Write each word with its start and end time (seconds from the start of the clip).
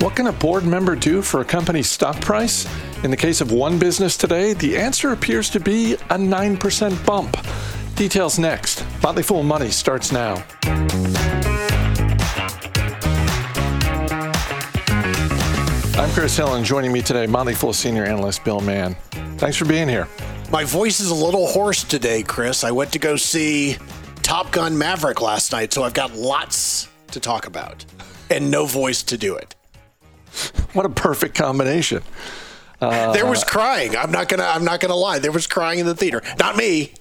What 0.00 0.16
can 0.16 0.28
a 0.28 0.32
board 0.32 0.64
member 0.64 0.96
do 0.96 1.20
for 1.20 1.40
a 1.40 1.44
company's 1.44 1.88
stock 1.88 2.20
price? 2.20 2.66
In 3.04 3.10
the 3.10 3.16
case 3.16 3.40
of 3.40 3.52
one 3.52 3.78
business 3.78 4.16
today, 4.16 4.54
the 4.54 4.78
answer 4.78 5.12
appears 5.12 5.50
to 5.50 5.60
be 5.60 5.94
a 5.94 6.16
9% 6.16 7.06
bump. 7.06 7.36
Details 7.94 8.38
next. 8.38 8.84
Motley 9.02 9.22
Fool 9.22 9.42
Money 9.42 9.68
starts 9.68 10.12
now. 10.12 10.42
I'm 15.98 16.10
Chris 16.12 16.36
Hill, 16.36 16.54
and 16.54 16.64
joining 16.64 16.92
me 16.92 17.02
today, 17.02 17.26
Motley 17.26 17.54
Fool 17.54 17.74
Senior 17.74 18.04
Analyst 18.06 18.42
Bill 18.44 18.60
Mann. 18.60 18.94
Thanks 19.36 19.58
for 19.58 19.66
being 19.66 19.88
here. 19.88 20.08
My 20.50 20.64
voice 20.64 21.00
is 21.00 21.10
a 21.10 21.14
little 21.14 21.46
hoarse 21.46 21.84
today, 21.84 22.22
Chris. 22.22 22.64
I 22.64 22.70
went 22.70 22.92
to 22.92 22.98
go 22.98 23.16
see 23.16 23.76
Top 24.30 24.52
Gun 24.52 24.78
Maverick 24.78 25.20
last 25.20 25.50
night, 25.50 25.72
so 25.72 25.82
I've 25.82 25.92
got 25.92 26.14
lots 26.14 26.86
to 27.10 27.18
talk 27.18 27.48
about 27.48 27.84
and 28.30 28.48
no 28.48 28.64
voice 28.64 29.02
to 29.02 29.18
do 29.18 29.34
it. 29.34 29.56
What 30.72 30.86
a 30.86 30.88
perfect 30.88 31.34
combination. 31.34 32.04
Uh, 32.80 33.12
there 33.12 33.26
was 33.26 33.42
crying. 33.42 33.96
I'm 33.96 34.12
not 34.12 34.28
gonna. 34.28 34.44
I'm 34.44 34.64
not 34.64 34.78
gonna 34.78 34.94
lie. 34.94 35.18
There 35.18 35.32
was 35.32 35.48
crying 35.48 35.80
in 35.80 35.86
the 35.86 35.96
theater. 35.96 36.22
Not 36.38 36.56
me, 36.56 36.92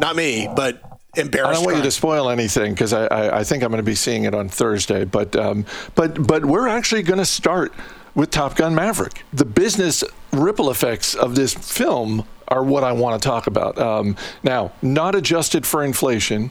not 0.00 0.16
me, 0.16 0.48
but 0.56 0.80
embarrassed. 1.14 1.50
I 1.50 1.54
don't 1.56 1.64
want 1.66 1.76
you 1.76 1.82
to 1.82 1.90
spoil 1.90 2.30
anything 2.30 2.72
because 2.72 2.94
I, 2.94 3.04
I, 3.04 3.40
I, 3.40 3.44
think 3.44 3.62
I'm 3.62 3.68
going 3.68 3.76
to 3.76 3.82
be 3.82 3.94
seeing 3.94 4.24
it 4.24 4.34
on 4.34 4.48
Thursday. 4.48 5.04
But 5.04 5.36
um, 5.36 5.66
but 5.94 6.26
but 6.26 6.46
we're 6.46 6.68
actually 6.68 7.02
going 7.02 7.18
to 7.18 7.26
start 7.26 7.74
with 8.14 8.30
Top 8.30 8.56
Gun 8.56 8.74
Maverick. 8.74 9.26
The 9.34 9.44
business 9.44 10.02
ripple 10.32 10.70
effects 10.70 11.14
of 11.14 11.34
this 11.34 11.52
film 11.52 12.26
are 12.48 12.64
what 12.64 12.82
I 12.82 12.92
want 12.92 13.20
to 13.20 13.28
talk 13.28 13.46
about. 13.46 13.76
Um, 13.76 14.16
now, 14.42 14.72
not 14.80 15.14
adjusted 15.14 15.66
for 15.66 15.84
inflation. 15.84 16.50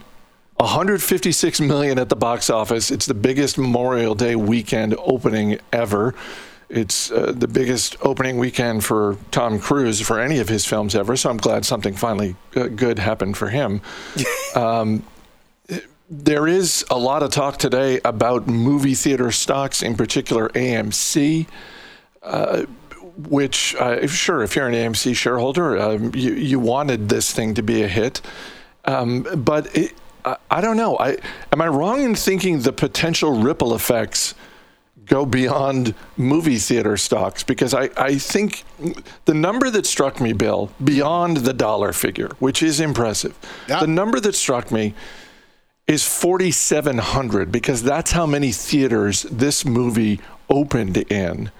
156 0.62 1.60
million 1.60 1.98
at 1.98 2.08
the 2.08 2.14
box 2.14 2.48
office. 2.48 2.92
It's 2.92 3.06
the 3.06 3.14
biggest 3.14 3.58
Memorial 3.58 4.14
Day 4.14 4.36
weekend 4.36 4.94
opening 4.98 5.58
ever. 5.72 6.14
It's 6.68 7.10
uh, 7.10 7.32
the 7.36 7.48
biggest 7.48 7.96
opening 8.02 8.38
weekend 8.38 8.84
for 8.84 9.18
Tom 9.32 9.58
Cruise 9.58 10.00
for 10.00 10.20
any 10.20 10.38
of 10.38 10.48
his 10.48 10.64
films 10.64 10.94
ever. 10.94 11.16
So 11.16 11.30
I'm 11.30 11.36
glad 11.36 11.64
something 11.64 11.94
finally 11.94 12.36
uh, 12.54 12.68
good 12.68 13.00
happened 13.00 13.36
for 13.36 13.48
him. 13.48 13.80
um, 14.54 15.02
there 16.08 16.46
is 16.46 16.84
a 16.90 16.98
lot 16.98 17.24
of 17.24 17.30
talk 17.30 17.58
today 17.58 18.00
about 18.04 18.46
movie 18.46 18.94
theater 18.94 19.32
stocks, 19.32 19.82
in 19.82 19.96
particular 19.96 20.48
AMC. 20.50 21.48
Uh, 22.22 22.66
which, 23.28 23.74
uh, 23.74 24.06
sure, 24.06 24.42
if 24.42 24.54
you're 24.54 24.68
an 24.68 24.74
AMC 24.74 25.16
shareholder, 25.16 25.76
um, 25.78 26.14
you, 26.14 26.32
you 26.34 26.60
wanted 26.60 27.08
this 27.08 27.32
thing 27.32 27.52
to 27.54 27.62
be 27.62 27.82
a 27.82 27.88
hit. 27.88 28.22
Um, 28.84 29.26
but 29.36 29.76
it, 29.76 29.92
I, 30.24 30.36
I, 30.50 30.60
don't 30.60 30.76
know. 30.76 30.98
I, 30.98 31.16
am 31.52 31.60
I 31.60 31.68
wrong 31.68 32.02
in 32.02 32.14
thinking 32.14 32.60
the 32.60 32.72
potential 32.72 33.40
ripple 33.40 33.74
effects 33.74 34.34
go 35.06 35.26
beyond 35.26 35.94
movie 36.16 36.58
theater 36.58 36.96
stocks? 36.96 37.42
Because 37.42 37.74
I, 37.74 37.90
I 37.96 38.16
think 38.18 38.64
the 39.24 39.34
number 39.34 39.70
that 39.70 39.86
struck 39.86 40.20
me, 40.20 40.32
Bill, 40.32 40.70
beyond 40.82 41.38
the 41.38 41.52
dollar 41.52 41.92
figure, 41.92 42.30
which 42.38 42.62
is 42.62 42.80
impressive, 42.80 43.36
yeah. 43.68 43.80
the 43.80 43.86
number 43.86 44.20
that 44.20 44.34
struck 44.34 44.70
me 44.70 44.94
is 45.86 46.06
4,700 46.06 47.50
because 47.50 47.82
that's 47.82 48.12
how 48.12 48.26
many 48.26 48.52
theaters 48.52 49.22
this 49.24 49.64
movie 49.64 50.20
opened 50.48 50.96
in. 51.10 51.50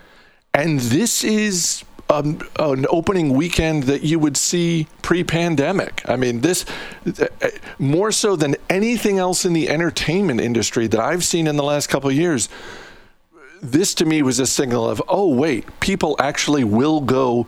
And 0.54 0.78
this 0.80 1.24
is 1.24 1.84
um, 2.12 2.40
an 2.58 2.86
opening 2.90 3.34
weekend 3.34 3.84
that 3.84 4.02
you 4.02 4.18
would 4.18 4.36
see 4.36 4.86
pre-pandemic. 5.02 6.02
I 6.08 6.16
mean, 6.16 6.40
this 6.40 6.64
uh, 7.06 7.26
more 7.78 8.12
so 8.12 8.36
than 8.36 8.56
anything 8.68 9.18
else 9.18 9.44
in 9.44 9.52
the 9.52 9.68
entertainment 9.68 10.40
industry 10.40 10.86
that 10.88 11.00
I've 11.00 11.24
seen 11.24 11.46
in 11.46 11.56
the 11.56 11.64
last 11.64 11.88
couple 11.88 12.10
of 12.10 12.16
years. 12.16 12.48
This 13.62 13.94
to 13.94 14.04
me 14.04 14.22
was 14.22 14.38
a 14.40 14.46
signal 14.46 14.88
of, 14.88 15.00
oh 15.08 15.28
wait, 15.34 15.64
people 15.80 16.16
actually 16.18 16.64
will 16.64 17.00
go 17.00 17.46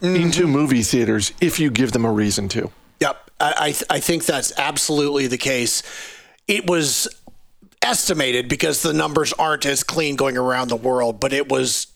mm-hmm. 0.00 0.14
into 0.14 0.46
movie 0.46 0.82
theaters 0.82 1.32
if 1.40 1.58
you 1.58 1.70
give 1.70 1.92
them 1.92 2.04
a 2.04 2.12
reason 2.12 2.48
to. 2.50 2.70
Yep, 3.00 3.30
I 3.40 3.72
th- 3.72 3.84
I 3.90 4.00
think 4.00 4.26
that's 4.26 4.52
absolutely 4.58 5.26
the 5.26 5.38
case. 5.38 5.82
It 6.46 6.68
was 6.68 7.08
estimated 7.80 8.48
because 8.48 8.82
the 8.82 8.92
numbers 8.92 9.32
aren't 9.34 9.66
as 9.66 9.82
clean 9.82 10.16
going 10.16 10.36
around 10.36 10.68
the 10.68 10.76
world, 10.76 11.20
but 11.20 11.32
it 11.32 11.48
was 11.48 11.86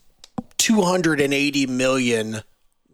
280 0.59 1.66
million 1.66 2.43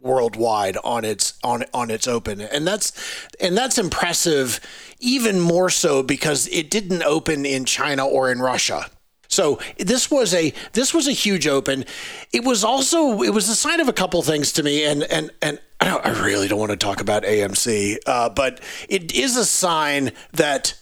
worldwide 0.01 0.77
on 0.85 1.05
its 1.05 1.35
on 1.43 1.65
on 1.73 1.91
its 1.91 2.07
open. 2.07 2.41
And 2.41 2.67
that's 2.67 2.93
and 3.41 3.57
that's 3.57 3.79
impressive 3.79 4.61
even 5.01 5.41
more 5.41 5.71
so 5.71 6.03
because 6.03 6.47
it 6.49 6.71
didn't 6.71 7.03
open 7.03 7.45
in 7.47 7.65
China 7.65 8.07
or 8.07 8.31
in 8.31 8.41
Russia. 8.41 8.91
So 9.29 9.59
this 9.79 10.11
was 10.11 10.33
a 10.35 10.53
this 10.75 10.95
was 10.95 11.09
a 11.09 11.13
huge 11.13 11.47
open. 11.49 11.85
It 12.33 12.45
was 12.45 12.63
also 12.63 13.23
it 13.23 13.31
was 13.31 13.49
a 13.49 13.57
sign 13.57 13.81
of 13.81 13.89
a 13.89 13.93
couple 13.93 14.23
things 14.23 14.53
to 14.53 14.63
me 14.63 14.85
and 14.85 15.03
and 15.05 15.31
and 15.43 15.59
I 15.81 16.11
really 16.25 16.49
don't 16.49 16.59
want 16.59 16.71
to 16.71 16.77
talk 16.77 17.01
about 17.01 17.25
AMC 17.25 17.99
uh, 18.07 18.29
but 18.29 18.61
it 18.89 19.13
is 19.13 19.37
a 19.37 19.45
sign 19.45 20.13
that 20.33 20.79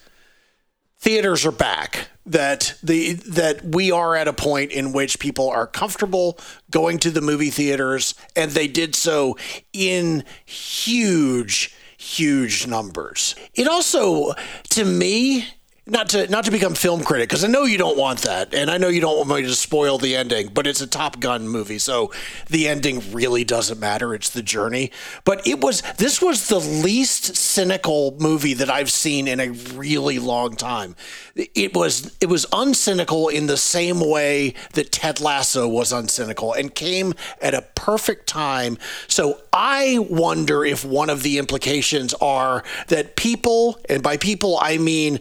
theaters 1.02 1.44
are 1.44 1.52
back 1.52 2.06
that 2.24 2.74
the 2.80 3.14
that 3.14 3.64
we 3.64 3.90
are 3.90 4.14
at 4.14 4.28
a 4.28 4.32
point 4.32 4.70
in 4.70 4.92
which 4.92 5.18
people 5.18 5.50
are 5.50 5.66
comfortable 5.66 6.38
going 6.70 6.96
to 6.96 7.10
the 7.10 7.20
movie 7.20 7.50
theaters 7.50 8.14
and 8.36 8.52
they 8.52 8.68
did 8.68 8.94
so 8.94 9.36
in 9.72 10.22
huge 10.44 11.74
huge 11.98 12.68
numbers. 12.68 13.34
It 13.54 13.66
also 13.66 14.34
to 14.70 14.84
me 14.84 15.48
not 15.84 16.10
to 16.10 16.28
not 16.28 16.44
to 16.44 16.52
become 16.52 16.74
film 16.74 17.02
critic 17.02 17.28
because 17.28 17.42
I 17.42 17.48
know 17.48 17.64
you 17.64 17.76
don't 17.76 17.98
want 17.98 18.20
that, 18.20 18.54
and 18.54 18.70
I 18.70 18.78
know 18.78 18.86
you 18.86 19.00
don't 19.00 19.16
want 19.16 19.42
me 19.42 19.42
to 19.42 19.54
spoil 19.54 19.98
the 19.98 20.14
ending. 20.14 20.50
But 20.54 20.68
it's 20.68 20.80
a 20.80 20.86
Top 20.86 21.18
Gun 21.18 21.48
movie, 21.48 21.80
so 21.80 22.12
the 22.48 22.68
ending 22.68 23.02
really 23.12 23.42
doesn't 23.42 23.80
matter. 23.80 24.14
It's 24.14 24.30
the 24.30 24.42
journey. 24.42 24.92
But 25.24 25.44
it 25.44 25.60
was 25.60 25.82
this 25.98 26.22
was 26.22 26.46
the 26.46 26.60
least 26.60 27.34
cynical 27.36 28.16
movie 28.20 28.54
that 28.54 28.70
I've 28.70 28.92
seen 28.92 29.26
in 29.26 29.40
a 29.40 29.50
really 29.50 30.20
long 30.20 30.54
time. 30.54 30.94
It 31.34 31.74
was 31.74 32.16
it 32.20 32.26
was 32.26 32.46
uncynical 32.46 33.32
in 33.32 33.46
the 33.48 33.56
same 33.56 33.98
way 33.98 34.54
that 34.74 34.92
Ted 34.92 35.20
Lasso 35.20 35.66
was 35.66 35.92
uncynical, 35.92 36.56
and 36.56 36.72
came 36.72 37.12
at 37.40 37.54
a 37.54 37.62
perfect 37.74 38.28
time. 38.28 38.78
So 39.08 39.40
I 39.52 39.98
wonder 39.98 40.64
if 40.64 40.84
one 40.84 41.10
of 41.10 41.24
the 41.24 41.38
implications 41.38 42.14
are 42.14 42.62
that 42.86 43.16
people, 43.16 43.80
and 43.88 44.00
by 44.00 44.16
people 44.16 44.58
I 44.62 44.78
mean 44.78 45.18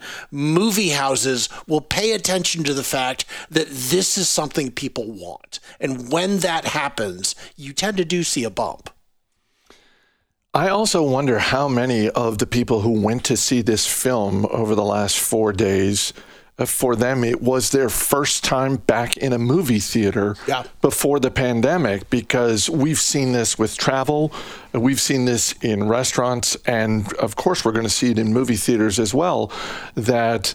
movie 0.54 0.90
houses 0.90 1.50
will 1.68 1.82
pay 1.82 2.12
attention 2.14 2.64
to 2.64 2.74
the 2.74 2.84
fact 2.84 3.26
that 3.50 3.68
this 3.68 4.18
is 4.18 4.30
something 4.30 4.72
people 4.72 5.12
want. 5.12 5.60
And 5.80 6.12
when 6.12 6.40
that 6.40 6.66
happens, 6.66 7.36
you 7.56 7.74
tend 7.74 7.98
to 7.98 8.06
do 8.06 8.24
see 8.24 8.44
a 8.44 8.50
bump. 8.50 8.90
I 10.54 10.68
also 10.68 11.02
wonder 11.02 11.40
how 11.40 11.70
many 11.70 12.10
of 12.10 12.40
the 12.40 12.48
people 12.48 12.82
who 12.82 13.02
went 13.02 13.24
to 13.26 13.38
see 13.38 13.62
this 13.62 13.88
film 13.88 14.46
over 14.48 14.76
the 14.76 14.84
last 14.84 15.18
four 15.18 15.54
days 15.54 16.12
uh, 16.62 16.66
for 16.66 16.96
them, 16.96 17.24
it 17.24 17.42
was 17.42 17.72
their 17.72 17.90
first 17.90 18.44
time 18.44 18.76
back 18.76 19.18
in 19.18 19.34
a 19.34 19.38
movie 19.38 19.80
theater 19.80 20.36
yeah. 20.48 20.64
before 20.82 21.20
the 21.20 21.32
pandemic 21.32 22.10
because 22.10 22.70
we've 22.70 23.00
seen 23.00 23.32
this 23.32 23.58
with 23.58 23.78
travel, 23.78 24.32
we've 24.74 25.02
seen 25.02 25.26
this 25.26 25.54
in 25.62 25.88
restaurants, 25.88 26.56
and 26.66 27.12
of 27.14 27.36
course, 27.36 27.66
we're 27.66 27.72
going 27.72 27.86
to 27.86 27.90
see 27.90 28.12
it 28.12 28.20
in 28.20 28.34
movie 28.34 28.56
theaters 28.56 29.00
as 29.00 29.14
well. 29.14 29.52
That 29.96 30.54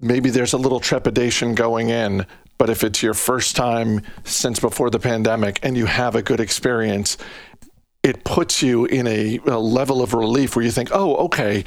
maybe 0.00 0.30
there's 0.30 0.52
a 0.52 0.58
little 0.58 0.80
trepidation 0.80 1.54
going 1.54 1.88
in. 1.88 2.26
But 2.58 2.70
if 2.70 2.84
it's 2.84 3.02
your 3.02 3.14
first 3.14 3.56
time 3.56 4.02
since 4.24 4.60
before 4.60 4.90
the 4.90 4.98
pandemic 4.98 5.58
and 5.62 5.76
you 5.76 5.86
have 5.86 6.14
a 6.14 6.22
good 6.22 6.38
experience, 6.38 7.16
it 8.02 8.24
puts 8.24 8.62
you 8.62 8.84
in 8.84 9.06
a, 9.06 9.38
a 9.46 9.58
level 9.58 10.02
of 10.02 10.12
relief 10.12 10.54
where 10.54 10.64
you 10.64 10.70
think, 10.70 10.90
oh, 10.92 11.16
okay, 11.16 11.64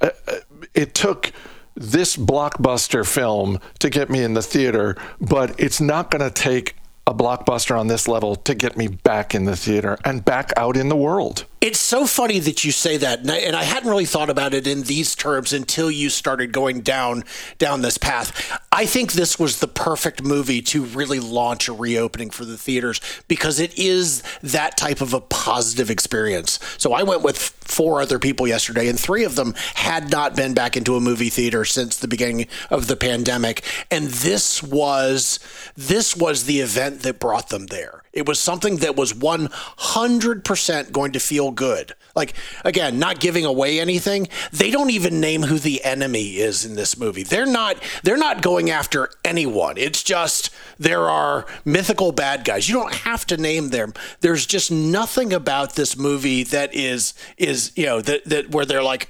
uh, 0.00 0.10
uh 0.28 0.34
it 0.74 0.94
took 0.94 1.32
this 1.74 2.16
blockbuster 2.16 3.06
film 3.06 3.60
to 3.78 3.90
get 3.90 4.08
me 4.08 4.22
in 4.22 4.34
the 4.34 4.42
theater, 4.42 4.96
but 5.20 5.58
it's 5.58 5.80
not 5.80 6.10
going 6.10 6.22
to 6.22 6.30
take 6.30 6.76
a 7.06 7.14
blockbuster 7.14 7.78
on 7.78 7.86
this 7.86 8.08
level 8.08 8.34
to 8.34 8.54
get 8.54 8.76
me 8.76 8.88
back 8.88 9.34
in 9.34 9.44
the 9.44 9.56
theater 9.56 9.96
and 10.04 10.24
back 10.24 10.52
out 10.56 10.76
in 10.76 10.88
the 10.88 10.96
world. 10.96 11.44
It's 11.66 11.80
so 11.80 12.06
funny 12.06 12.38
that 12.38 12.64
you 12.64 12.70
say 12.70 12.96
that, 12.98 13.22
and 13.22 13.30
I, 13.32 13.38
and 13.38 13.56
I, 13.56 13.64
hadn't 13.64 13.90
really 13.90 14.04
thought 14.04 14.30
about 14.30 14.54
it 14.54 14.68
in 14.68 14.84
these 14.84 15.16
terms 15.16 15.52
until 15.52 15.90
you 15.90 16.10
started 16.10 16.52
going 16.52 16.82
down 16.82 17.24
down 17.58 17.82
this 17.82 17.98
path. 17.98 18.56
I 18.70 18.86
think 18.86 19.14
this 19.14 19.36
was 19.36 19.58
the 19.58 19.66
perfect 19.66 20.22
movie 20.22 20.62
to 20.62 20.84
really 20.84 21.18
launch 21.18 21.66
a 21.66 21.72
reopening 21.72 22.30
for 22.30 22.44
the 22.44 22.56
theaters 22.56 23.00
because 23.26 23.58
it 23.58 23.76
is 23.76 24.22
that 24.44 24.76
type 24.76 25.00
of 25.00 25.12
a 25.12 25.20
positive 25.20 25.90
experience. 25.90 26.60
So 26.78 26.92
I 26.92 27.02
went 27.02 27.22
with 27.22 27.36
four 27.36 28.00
other 28.00 28.20
people 28.20 28.46
yesterday, 28.46 28.86
and 28.86 28.96
three 28.96 29.24
of 29.24 29.34
them 29.34 29.52
had 29.74 30.08
not 30.12 30.36
been 30.36 30.54
back 30.54 30.76
into 30.76 30.94
a 30.94 31.00
movie 31.00 31.30
theater 31.30 31.64
since 31.64 31.96
the 31.96 32.06
beginning 32.06 32.46
of 32.70 32.86
the 32.86 32.94
pandemic, 32.94 33.64
and 33.90 34.06
this 34.06 34.62
was 34.62 35.40
this 35.76 36.14
was 36.16 36.44
the 36.44 36.60
event 36.60 37.02
that 37.02 37.18
brought 37.18 37.48
them 37.48 37.66
there 37.66 38.04
It 38.16 38.26
was 38.26 38.40
something 38.40 38.78
that 38.78 38.96
was 38.96 39.12
100% 39.12 40.92
going 40.92 41.12
to 41.12 41.20
feel 41.20 41.50
good. 41.50 41.94
Like, 42.14 42.34
again, 42.64 42.98
not 42.98 43.20
giving 43.20 43.44
away 43.44 43.78
anything. 43.78 44.28
They 44.50 44.70
don't 44.70 44.90
even 44.90 45.20
name 45.20 45.42
who 45.42 45.58
the 45.58 45.84
enemy 45.84 46.36
is 46.36 46.64
in 46.64 46.74
this 46.74 46.96
movie. 46.98 47.22
They're 47.22 47.44
not 47.44 47.76
they're 48.02 48.16
not 48.16 48.40
going 48.40 48.70
after 48.70 49.10
anyone. 49.22 49.76
It's 49.76 50.02
just 50.02 50.48
there 50.78 51.10
are 51.10 51.44
mythical 51.66 52.12
bad 52.12 52.44
guys. 52.44 52.70
You 52.70 52.76
don't 52.76 52.94
have 52.94 53.26
to 53.26 53.36
name 53.36 53.68
them. 53.68 53.92
There's 54.22 54.46
just 54.46 54.70
nothing 54.70 55.34
about 55.34 55.74
this 55.74 55.96
movie 55.98 56.42
that 56.44 56.74
is 56.74 57.12
is, 57.36 57.72
you 57.76 57.84
know, 57.84 58.00
that 58.00 58.24
that 58.24 58.50
where 58.50 58.64
they're 58.64 58.82
like 58.82 59.08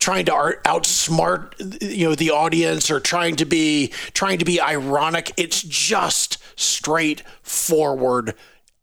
trying 0.00 0.24
to 0.24 0.34
art, 0.34 0.64
outsmart 0.64 1.54
you 1.80 2.08
know 2.08 2.14
the 2.14 2.30
audience 2.30 2.90
or 2.90 2.98
trying 2.98 3.36
to 3.36 3.44
be 3.44 3.92
trying 4.14 4.38
to 4.38 4.44
be 4.44 4.60
ironic. 4.60 5.32
It's 5.36 5.62
just 5.62 6.38
straightforward 6.58 8.34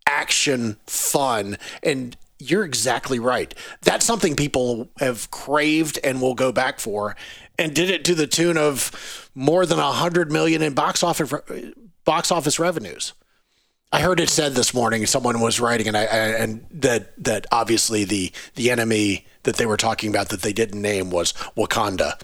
action 0.08 0.78
fun. 0.86 1.58
And 1.84 2.16
you're 2.40 2.64
exactly 2.64 3.20
right. 3.20 3.54
That's 3.82 4.06
something 4.06 4.36
people 4.36 4.90
have 5.00 5.30
craved 5.32 6.00
and 6.04 6.22
will 6.22 6.36
go 6.36 6.52
back 6.52 6.80
for. 6.80 7.16
And 7.60 7.74
did 7.74 7.90
it 7.90 8.06
to 8.06 8.16
the 8.16 8.28
tune 8.28 8.58
of 8.58 9.32
more 9.34 9.66
than 9.66 9.80
a 9.80 9.92
hundred 9.92 10.32
million 10.32 10.62
in 10.62 10.74
box 10.74 11.02
office 11.04 11.34
box 12.06 12.32
office 12.32 12.60
revenues 12.60 13.14
I 13.92 14.02
heard 14.02 14.20
it 14.20 14.30
said 14.30 14.54
this 14.54 14.74
morning. 14.74 15.06
Someone 15.06 15.40
was 15.40 15.60
writing, 15.60 15.88
and 15.88 15.96
I, 15.96 16.04
and 16.04 16.66
that 16.72 17.24
that 17.24 17.48
obviously 17.52 18.04
the 18.04 18.32
the 18.56 18.70
enemy 18.70 19.26
that 19.44 19.56
they 19.56 19.66
were 19.66 19.78
talking 19.78 20.10
about 20.10 20.30
that 20.30 20.42
they 20.42 20.54
didn't 20.54 20.82
name 20.82 21.10
was 21.10 21.34
Wakanda. 21.56 22.20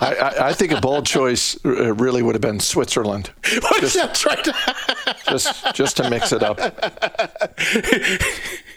I, 0.00 0.14
I, 0.14 0.48
I, 0.48 0.52
think 0.52 0.70
a 0.70 0.80
bold 0.80 1.06
choice 1.06 1.58
uh, 1.64 1.92
really 1.94 2.22
would 2.22 2.36
have 2.36 2.42
been 2.42 2.60
Switzerland. 2.60 3.32
Just, 3.80 3.96
That's 3.96 4.24
right. 4.24 4.48
just 5.28 5.74
just 5.74 5.96
to 5.96 6.08
mix 6.08 6.32
it 6.32 6.42
up 6.42 6.58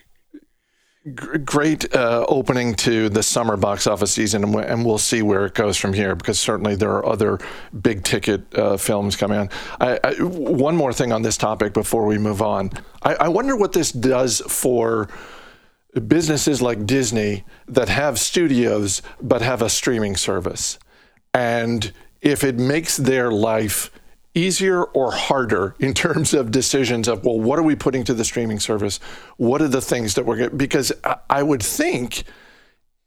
great 1.16 1.94
uh, 1.96 2.26
opening 2.28 2.76
to 2.76 3.10
the 3.10 3.24
summer 3.24 3.58
box 3.58 3.88
office 3.88 4.12
season, 4.12 4.44
and, 4.44 4.56
and, 4.56 4.86
we'll 4.86 4.98
see 4.98 5.22
where 5.22 5.46
it 5.46 5.54
goes 5.54 5.78
from 5.78 5.94
here 5.94 6.16
because 6.16 6.40
certainly 6.40 6.76
there 6.76 6.92
are 6.92 7.06
other 7.06 7.40
big 7.82 8.04
ticket 8.04 8.42
uh, 8.58 8.78
films 8.78 9.16
coming 9.16 9.38
on. 9.38 9.50
I, 9.80 10.00
I, 10.04 10.14
one 10.24 10.76
more 10.76 10.94
thing 10.94 11.12
on 11.12 11.22
this 11.22 11.38
topic 11.38 11.74
before 11.74 12.06
we 12.06 12.18
move 12.18 12.42
on. 12.42 12.72
I, 13.04 13.16
I 13.16 13.28
wonder 13.28 13.56
what 13.56 13.74
this 13.74 13.92
does 13.92 14.42
for 14.48 15.10
businesses 16.08 16.62
like 16.62 16.86
Disney 16.86 17.44
that 17.68 17.90
have 17.90 18.20
studios 18.20 19.02
but 19.22 19.42
have 19.42 19.62
a 19.62 19.70
streaming 19.70 20.16
service. 20.16 20.80
And 21.34 21.92
if 22.22 22.44
it 22.44 22.56
makes 22.56 22.98
their 22.98 23.32
life 23.32 23.92
easier 24.34 24.84
or 24.84 25.12
harder 25.12 25.76
in 25.80 25.94
terms 25.94 26.34
of 26.34 26.52
decisions 26.52 27.08
of 27.08 27.26
well 27.26 27.40
what 27.40 27.60
are 27.60 27.64
we 27.64 27.76
putting 27.76 28.04
to 28.04 28.14
the 28.14 28.26
streaming 28.26 28.60
service? 28.60 29.00
What 29.38 29.62
are 29.62 29.68
the 29.68 29.82
things 29.82 30.16
that 30.16 30.26
we're 30.26 30.38
going 30.38 30.58
because 30.58 30.92
i 31.30 31.44
would 31.44 31.64
think 31.64 32.24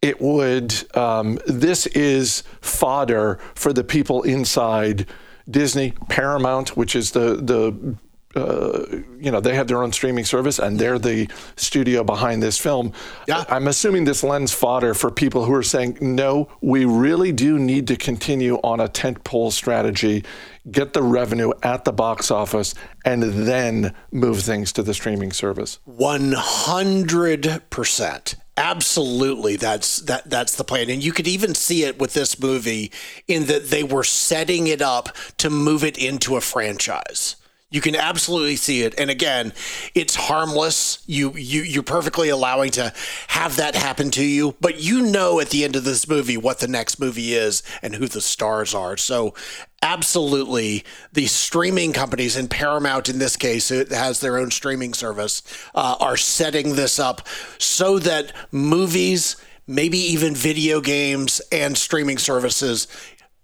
it 0.01 0.21
would 0.21 0.73
um, 0.95 1.39
this 1.47 1.87
is 1.87 2.43
fodder 2.61 3.39
for 3.55 3.73
the 3.73 3.83
people 3.83 4.21
inside 4.23 5.07
disney 5.49 5.93
paramount 6.09 6.75
which 6.75 6.95
is 6.95 7.11
the 7.11 7.35
the 7.35 7.95
uh, 8.35 8.85
you 9.17 9.31
know, 9.31 9.39
they 9.39 9.55
have 9.55 9.67
their 9.67 9.81
own 9.81 9.93
streaming 9.93 10.25
service 10.25 10.59
and 10.59 10.77
they're 10.77 10.99
the 10.99 11.29
studio 11.55 12.03
behind 12.03 12.43
this 12.43 12.57
film. 12.57 12.91
Yeah. 13.27 13.45
I'm 13.47 13.67
assuming 13.67 14.03
this 14.03 14.23
lends 14.23 14.53
fodder 14.53 14.93
for 14.93 15.09
people 15.09 15.45
who 15.45 15.53
are 15.53 15.63
saying, 15.63 15.97
no, 16.01 16.49
we 16.61 16.83
really 16.85 17.31
do 17.31 17.57
need 17.57 17.87
to 17.87 17.95
continue 17.95 18.57
on 18.57 18.81
a 18.81 18.89
tentpole 18.89 19.51
strategy, 19.51 20.23
get 20.69 20.93
the 20.93 21.01
revenue 21.01 21.53
at 21.63 21.85
the 21.85 21.93
box 21.93 22.29
office, 22.29 22.75
and 23.05 23.23
then 23.23 23.95
move 24.11 24.41
things 24.41 24.73
to 24.73 24.83
the 24.83 24.93
streaming 24.93 25.31
service. 25.31 25.79
100%. 25.87 28.35
Absolutely, 28.57 29.57
that's 29.57 29.97
that 29.97 30.29
that's 30.29 30.55
the 30.55 30.63
plan, 30.63 30.89
and 30.89 31.03
you 31.03 31.11
could 31.11 31.27
even 31.27 31.53
see 31.53 31.83
it 31.83 31.99
with 31.99 32.13
this 32.13 32.39
movie 32.39 32.89
in 33.27 33.47
that 33.47 33.69
they 33.69 33.83
were 33.83 34.05
setting 34.05 34.67
it 34.67 34.81
up 34.81 35.09
to 35.39 35.49
move 35.49 35.83
it 35.83 35.97
into 35.97 36.37
a 36.37 36.41
franchise. 36.41 37.35
You 37.75 37.81
can 37.81 37.93
absolutely 37.97 38.55
see 38.55 38.83
it. 38.83 38.97
And 38.97 39.09
again, 39.09 39.51
it's 39.93 40.15
harmless. 40.15 41.03
You 41.07 41.33
you 41.33 41.61
you're 41.61 41.83
perfectly 41.83 42.29
allowing 42.29 42.71
to 42.71 42.93
have 43.27 43.57
that 43.57 43.75
happen 43.75 44.11
to 44.11 44.23
you, 44.23 44.55
but 44.61 44.79
you 44.79 45.01
know 45.01 45.41
at 45.41 45.49
the 45.49 45.65
end 45.65 45.75
of 45.75 45.83
this 45.83 46.07
movie 46.07 46.37
what 46.37 46.59
the 46.59 46.69
next 46.69 47.01
movie 47.01 47.33
is 47.33 47.63
and 47.81 47.93
who 47.93 48.07
the 48.07 48.21
stars 48.21 48.73
are. 48.73 48.95
So 48.95 49.33
absolutely 49.81 50.85
the 51.11 51.25
streaming 51.25 51.91
companies 51.91 52.37
and 52.37 52.49
Paramount 52.49 53.09
in 53.09 53.19
this 53.19 53.35
case 53.35 53.69
it 53.69 53.91
has 53.91 54.21
their 54.21 54.37
own 54.37 54.51
streaming 54.51 54.93
service 54.93 55.43
uh, 55.75 55.97
are 55.99 56.15
setting 56.15 56.75
this 56.75 56.97
up 56.97 57.27
so 57.57 57.99
that 57.99 58.31
movies 58.53 59.35
maybe 59.67 59.97
even 59.97 60.33
video 60.33 60.79
games 60.79 61.41
and 61.51 61.77
streaming 61.77 62.17
services 62.17 62.87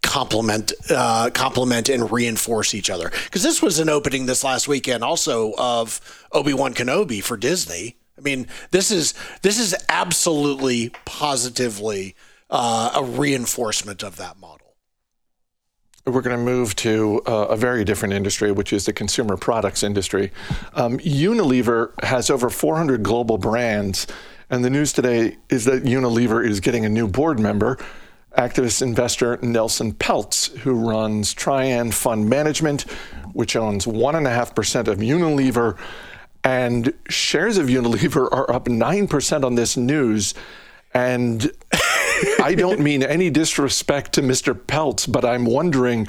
complement 0.01 0.73
uh, 0.89 1.29
complement 1.33 1.89
and 1.89 2.11
reinforce 2.11 2.73
each 2.73 2.89
other 2.89 3.11
because 3.25 3.43
this 3.43 3.61
was 3.61 3.79
an 3.79 3.89
opening 3.89 4.25
this 4.25 4.43
last 4.43 4.67
weekend 4.67 5.03
also 5.03 5.53
of 5.57 6.01
Obi-Wan 6.31 6.73
Kenobi 6.73 7.23
for 7.23 7.37
Disney. 7.37 7.97
I 8.17 8.21
mean, 8.21 8.47
this 8.71 8.91
is 8.91 9.13
this 9.41 9.59
is 9.59 9.75
absolutely 9.89 10.91
positively 11.05 12.15
uh, 12.49 12.91
a 12.95 13.03
reinforcement 13.03 14.03
of 14.03 14.17
that 14.17 14.39
model. 14.39 14.75
We're 16.05 16.21
going 16.21 16.37
to 16.37 16.43
move 16.43 16.75
to 16.77 17.21
uh, 17.27 17.47
a 17.49 17.55
very 17.55 17.83
different 17.83 18.15
industry, 18.15 18.51
which 18.51 18.73
is 18.73 18.85
the 18.85 18.93
consumer 18.93 19.37
products 19.37 19.83
industry. 19.83 20.31
Um, 20.73 20.97
Unilever 20.97 21.91
has 22.03 22.31
over 22.31 22.49
400 22.49 23.03
global 23.03 23.37
brands, 23.37 24.07
and 24.49 24.65
the 24.65 24.69
news 24.71 24.93
today 24.93 25.37
is 25.49 25.65
that 25.65 25.83
Unilever 25.83 26.43
is 26.43 26.59
getting 26.59 26.85
a 26.85 26.89
new 26.89 27.07
board 27.07 27.39
member 27.39 27.77
activist 28.37 28.81
investor 28.81 29.37
Nelson 29.41 29.93
Peltz, 29.93 30.55
who 30.59 30.73
runs 30.73 31.33
Trian 31.33 31.93
Fund 31.93 32.29
Management, 32.29 32.83
which 33.33 33.55
owns 33.55 33.85
1.5% 33.85 34.87
of 34.87 34.99
Unilever. 34.99 35.77
And 36.43 36.93
shares 37.07 37.57
of 37.57 37.67
Unilever 37.67 38.31
are 38.31 38.51
up 38.51 38.65
9% 38.65 39.43
on 39.43 39.55
this 39.55 39.77
news. 39.77 40.33
And 40.93 41.51
I 42.41 42.55
don't 42.57 42.79
mean 42.79 43.03
any 43.03 43.29
disrespect 43.29 44.13
to 44.13 44.21
Mr. 44.21 44.53
Peltz, 44.53 45.11
but 45.11 45.25
I'm 45.25 45.45
wondering 45.45 46.07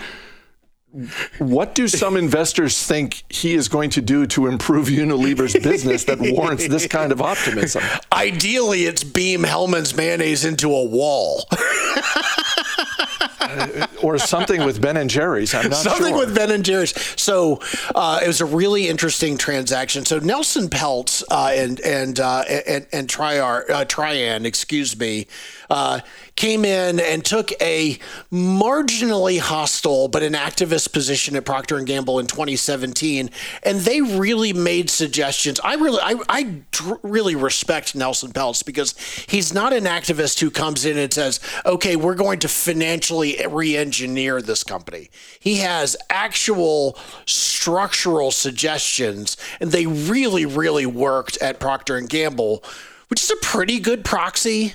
what 1.38 1.74
do 1.74 1.88
some 1.88 2.16
investors 2.16 2.82
think 2.82 3.24
he 3.30 3.54
is 3.54 3.68
going 3.68 3.90
to 3.90 4.02
do 4.02 4.26
to 4.26 4.46
improve 4.46 4.88
Unilever's 4.88 5.54
business 5.54 6.04
that 6.04 6.18
warrants 6.20 6.68
this 6.68 6.86
kind 6.86 7.12
of 7.12 7.22
optimism? 7.22 7.82
Ideally, 8.12 8.84
it's 8.84 9.02
beam 9.02 9.42
Hellmann's 9.42 9.96
mayonnaise 9.96 10.44
into 10.44 10.70
a 10.70 10.84
wall. 10.84 11.48
or 14.02 14.18
something 14.18 14.64
with 14.64 14.80
Ben 14.80 14.96
and 14.96 15.08
Jerry's. 15.08 15.54
I'm 15.54 15.70
not 15.70 15.82
something 15.82 16.14
sure. 16.14 16.26
with 16.26 16.34
Ben 16.34 16.50
and 16.50 16.64
Jerry's. 16.64 16.94
So 17.20 17.60
uh, 17.94 18.20
it 18.22 18.26
was 18.26 18.40
a 18.40 18.46
really 18.46 18.88
interesting 18.88 19.38
transaction. 19.38 20.04
So 20.04 20.18
Nelson 20.18 20.68
Peltz 20.68 21.22
uh, 21.30 21.52
and 21.54 21.80
and 21.80 22.20
uh, 22.20 22.44
and 22.48 22.86
and 22.92 23.08
Triar, 23.08 23.68
uh, 23.70 23.84
Trian, 23.84 24.44
excuse 24.44 24.98
me, 24.98 25.26
uh, 25.70 26.00
came 26.42 26.64
in 26.64 26.98
and 26.98 27.24
took 27.24 27.52
a 27.62 27.96
marginally 28.32 29.38
hostile 29.38 30.08
but 30.08 30.24
an 30.24 30.32
activist 30.32 30.92
position 30.92 31.36
at 31.36 31.44
Procter 31.44 31.76
and 31.76 31.86
Gamble 31.86 32.18
in 32.18 32.26
2017, 32.26 33.30
and 33.62 33.80
they 33.82 34.00
really 34.00 34.52
made 34.52 34.90
suggestions. 34.90 35.60
I 35.62 35.74
really, 35.74 36.00
I, 36.02 36.16
I 36.28 36.62
really 37.04 37.36
respect 37.36 37.94
Nelson 37.94 38.32
Peltz 38.32 38.66
because 38.66 38.98
he's 39.28 39.54
not 39.54 39.72
an 39.72 39.84
activist 39.84 40.40
who 40.40 40.50
comes 40.50 40.84
in 40.84 40.98
and 40.98 41.14
says, 41.14 41.38
"Okay, 41.64 41.94
we're 41.94 42.16
going 42.16 42.40
to 42.40 42.48
financially 42.48 43.40
re-engineer 43.48 44.42
this 44.42 44.64
company." 44.64 45.10
He 45.38 45.58
has 45.58 45.96
actual 46.10 46.98
structural 47.24 48.32
suggestions, 48.32 49.36
and 49.60 49.70
they 49.70 49.86
really, 49.86 50.44
really 50.44 50.86
worked 50.86 51.40
at 51.40 51.60
Procter 51.60 51.96
and 51.96 52.08
Gamble, 52.08 52.64
which 53.06 53.22
is 53.22 53.30
a 53.30 53.36
pretty 53.36 53.78
good 53.78 54.04
proxy 54.04 54.74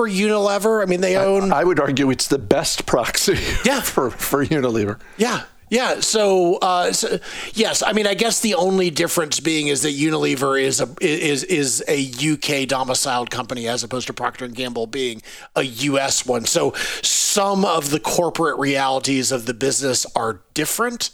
for 0.00 0.08
Unilever. 0.08 0.82
I 0.82 0.86
mean, 0.86 1.02
they 1.02 1.14
own. 1.14 1.52
I, 1.52 1.60
I 1.60 1.64
would 1.64 1.78
argue 1.78 2.10
it's 2.10 2.28
the 2.28 2.38
best 2.38 2.86
proxy. 2.86 3.36
Yeah. 3.66 3.82
for 3.82 4.10
for 4.10 4.46
Unilever. 4.46 4.98
Yeah. 5.18 5.42
Yeah. 5.68 6.00
So, 6.00 6.56
uh, 6.56 6.90
so, 6.92 7.18
yes, 7.52 7.82
I 7.82 7.92
mean, 7.92 8.06
I 8.06 8.14
guess 8.14 8.40
the 8.40 8.54
only 8.54 8.88
difference 8.88 9.40
being 9.40 9.66
is 9.68 9.82
that 9.82 9.90
Unilever 9.90 10.58
is 10.60 10.80
a 10.80 10.88
is 11.02 11.44
is 11.44 11.84
a 11.86 12.32
UK 12.32 12.66
domiciled 12.66 13.30
company 13.30 13.68
as 13.68 13.84
opposed 13.84 14.06
to 14.06 14.14
Procter 14.14 14.46
and 14.46 14.54
Gamble 14.54 14.86
being 14.86 15.20
a 15.54 15.62
US 15.64 16.24
one. 16.24 16.46
So 16.46 16.72
some 17.02 17.66
of 17.66 17.90
the 17.90 18.00
corporate 18.00 18.58
realities 18.58 19.30
of 19.30 19.44
the 19.44 19.54
business 19.54 20.06
are 20.16 20.40
different. 20.54 21.10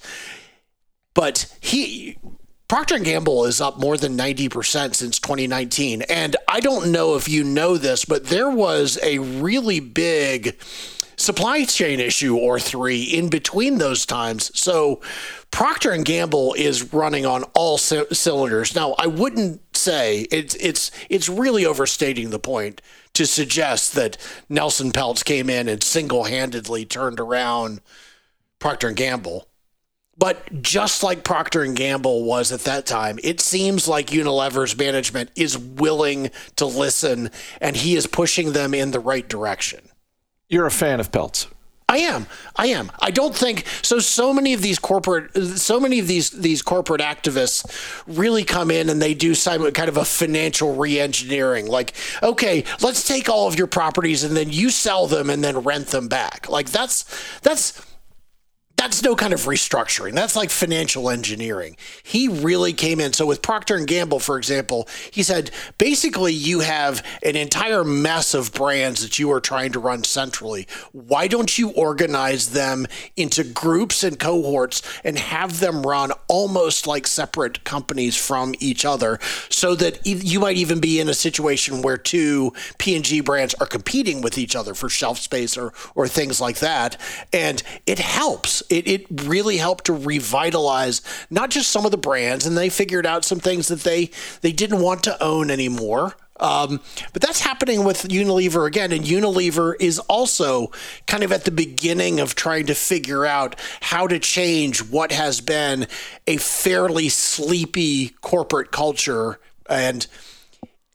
But 1.12 1.52
he 1.60 2.18
Procter 2.68 2.98
& 2.98 3.00
Gamble 3.00 3.44
is 3.44 3.60
up 3.60 3.78
more 3.78 3.96
than 3.96 4.18
90% 4.18 4.94
since 4.94 5.20
2019. 5.20 6.02
And 6.02 6.34
I 6.48 6.58
don't 6.58 6.90
know 6.90 7.14
if 7.14 7.28
you 7.28 7.44
know 7.44 7.76
this, 7.76 8.04
but 8.04 8.26
there 8.26 8.50
was 8.50 8.98
a 9.04 9.18
really 9.18 9.78
big 9.78 10.56
supply 11.16 11.64
chain 11.64 12.00
issue 12.00 12.36
or 12.36 12.58
three 12.58 13.02
in 13.02 13.28
between 13.28 13.78
those 13.78 14.04
times. 14.04 14.50
So 14.58 15.00
Procter 15.50 15.96
Gamble 15.98 16.54
is 16.54 16.92
running 16.92 17.24
on 17.24 17.44
all 17.54 17.78
c- 17.78 18.04
cylinders. 18.12 18.74
Now, 18.74 18.94
I 18.98 19.06
wouldn't 19.06 19.62
say 19.76 20.26
it's 20.30 20.54
it's 20.56 20.90
it's 21.08 21.28
really 21.28 21.64
overstating 21.64 22.30
the 22.30 22.38
point 22.38 22.82
to 23.14 23.26
suggest 23.26 23.94
that 23.94 24.18
Nelson 24.48 24.92
Peltz 24.92 25.24
came 25.24 25.48
in 25.48 25.68
and 25.68 25.82
single-handedly 25.82 26.84
turned 26.84 27.18
around 27.18 27.80
Procter 28.58 28.90
Gamble. 28.90 29.48
But 30.18 30.62
just 30.62 31.02
like 31.02 31.24
Procter 31.24 31.62
and 31.62 31.76
Gamble 31.76 32.24
was 32.24 32.50
at 32.50 32.60
that 32.60 32.86
time, 32.86 33.18
it 33.22 33.40
seems 33.40 33.86
like 33.86 34.06
Unilever's 34.08 34.76
management 34.76 35.30
is 35.36 35.58
willing 35.58 36.30
to 36.56 36.64
listen 36.64 37.30
and 37.60 37.76
he 37.76 37.96
is 37.96 38.06
pushing 38.06 38.52
them 38.52 38.72
in 38.72 38.92
the 38.92 39.00
right 39.00 39.28
direction. 39.28 39.90
You're 40.48 40.66
a 40.66 40.70
fan 40.70 41.00
of 41.00 41.10
Peltz. 41.10 41.48
I 41.88 41.98
am. 41.98 42.26
I 42.56 42.66
am. 42.68 42.90
I 42.98 43.12
don't 43.12 43.34
think 43.34 43.64
so. 43.80 44.00
So 44.00 44.34
many 44.34 44.54
of 44.54 44.60
these 44.60 44.78
corporate, 44.78 45.36
so 45.36 45.78
many 45.78 46.00
of 46.00 46.08
these 46.08 46.30
these 46.30 46.60
corporate 46.60 47.00
activists 47.00 48.02
really 48.08 48.42
come 48.42 48.72
in 48.72 48.88
and 48.88 49.00
they 49.00 49.14
do 49.14 49.36
some 49.36 49.70
kind 49.70 49.88
of 49.88 49.96
a 49.96 50.04
financial 50.04 50.74
reengineering. 50.74 51.68
Like, 51.68 51.94
okay, 52.24 52.64
let's 52.80 53.06
take 53.06 53.28
all 53.28 53.46
of 53.46 53.56
your 53.56 53.68
properties 53.68 54.24
and 54.24 54.36
then 54.36 54.50
you 54.50 54.70
sell 54.70 55.06
them 55.06 55.30
and 55.30 55.44
then 55.44 55.58
rent 55.58 55.88
them 55.88 56.08
back. 56.08 56.48
Like 56.48 56.70
that's 56.70 57.04
that's 57.42 57.80
that's 58.76 59.02
no 59.02 59.16
kind 59.16 59.32
of 59.32 59.40
restructuring. 59.40 60.12
That's 60.12 60.36
like 60.36 60.50
financial 60.50 61.08
engineering. 61.08 61.76
He 62.02 62.28
really 62.28 62.72
came 62.72 63.00
in. 63.00 63.12
So 63.14 63.26
with 63.26 63.42
procter 63.42 63.74
and 63.74 63.86
gamble 63.86 64.20
for 64.20 64.36
example 64.36 64.88
he 65.10 65.22
said 65.22 65.50
basically 65.78 66.32
you 66.32 66.60
have 66.60 67.04
an 67.22 67.36
entire 67.36 67.84
mess 67.84 68.34
of 68.34 68.52
brands 68.52 69.02
that 69.02 69.18
you 69.18 69.30
are 69.32 69.40
trying 69.40 69.72
to 69.72 69.78
run 69.78 70.04
centrally. 70.04 70.66
Why 70.92 71.26
don't 71.26 71.58
you 71.58 71.70
organize 71.70 72.50
them 72.50 72.86
into 73.16 73.44
groups 73.44 74.04
and 74.04 74.18
cohorts 74.18 74.82
and 75.04 75.18
have 75.18 75.60
them 75.60 75.82
run 75.82 76.12
almost 76.28 76.86
like 76.86 77.06
separate 77.06 77.64
companies 77.64 78.16
from 78.16 78.54
each 78.60 78.84
other 78.84 79.18
so 79.48 79.74
that 79.74 80.00
you 80.04 80.38
might 80.38 80.56
even 80.56 80.80
be 80.80 81.00
in 81.00 81.08
a 81.08 81.14
situation 81.14 81.82
where 81.82 81.96
two 81.96 82.52
p&g 82.78 83.20
brands 83.20 83.54
are 83.54 83.66
competing 83.66 84.20
with 84.20 84.36
each 84.38 84.54
other 84.54 84.74
for 84.74 84.88
shelf 84.88 85.18
space 85.18 85.56
or, 85.56 85.72
or 85.94 86.06
things 86.06 86.40
like 86.40 86.58
that. 86.58 87.00
And 87.32 87.62
it 87.86 87.98
helps 87.98 88.62
it, 88.70 88.86
it 88.86 89.06
really 89.24 89.56
helped 89.56 89.86
to 89.86 89.92
revitalize 89.92 91.02
not 91.30 91.50
just 91.50 91.70
some 91.70 91.84
of 91.84 91.90
the 91.90 91.96
brands, 91.96 92.46
and 92.46 92.56
they 92.56 92.68
figured 92.68 93.06
out 93.06 93.24
some 93.24 93.40
things 93.40 93.68
that 93.68 93.80
they 93.80 94.10
they 94.40 94.52
didn't 94.52 94.80
want 94.80 95.02
to 95.04 95.22
own 95.22 95.50
anymore. 95.50 96.16
Um, 96.38 96.80
but 97.12 97.22
that's 97.22 97.40
happening 97.40 97.84
with 97.84 98.08
Unilever 98.08 98.66
again, 98.66 98.92
and 98.92 99.04
Unilever 99.04 99.74
is 99.80 99.98
also 100.00 100.70
kind 101.06 101.22
of 101.22 101.32
at 101.32 101.44
the 101.44 101.50
beginning 101.50 102.20
of 102.20 102.34
trying 102.34 102.66
to 102.66 102.74
figure 102.74 103.24
out 103.24 103.56
how 103.80 104.06
to 104.06 104.18
change 104.18 104.82
what 104.82 105.12
has 105.12 105.40
been 105.40 105.86
a 106.26 106.36
fairly 106.36 107.08
sleepy 107.08 108.10
corporate 108.20 108.70
culture. 108.70 109.40
And 109.68 110.06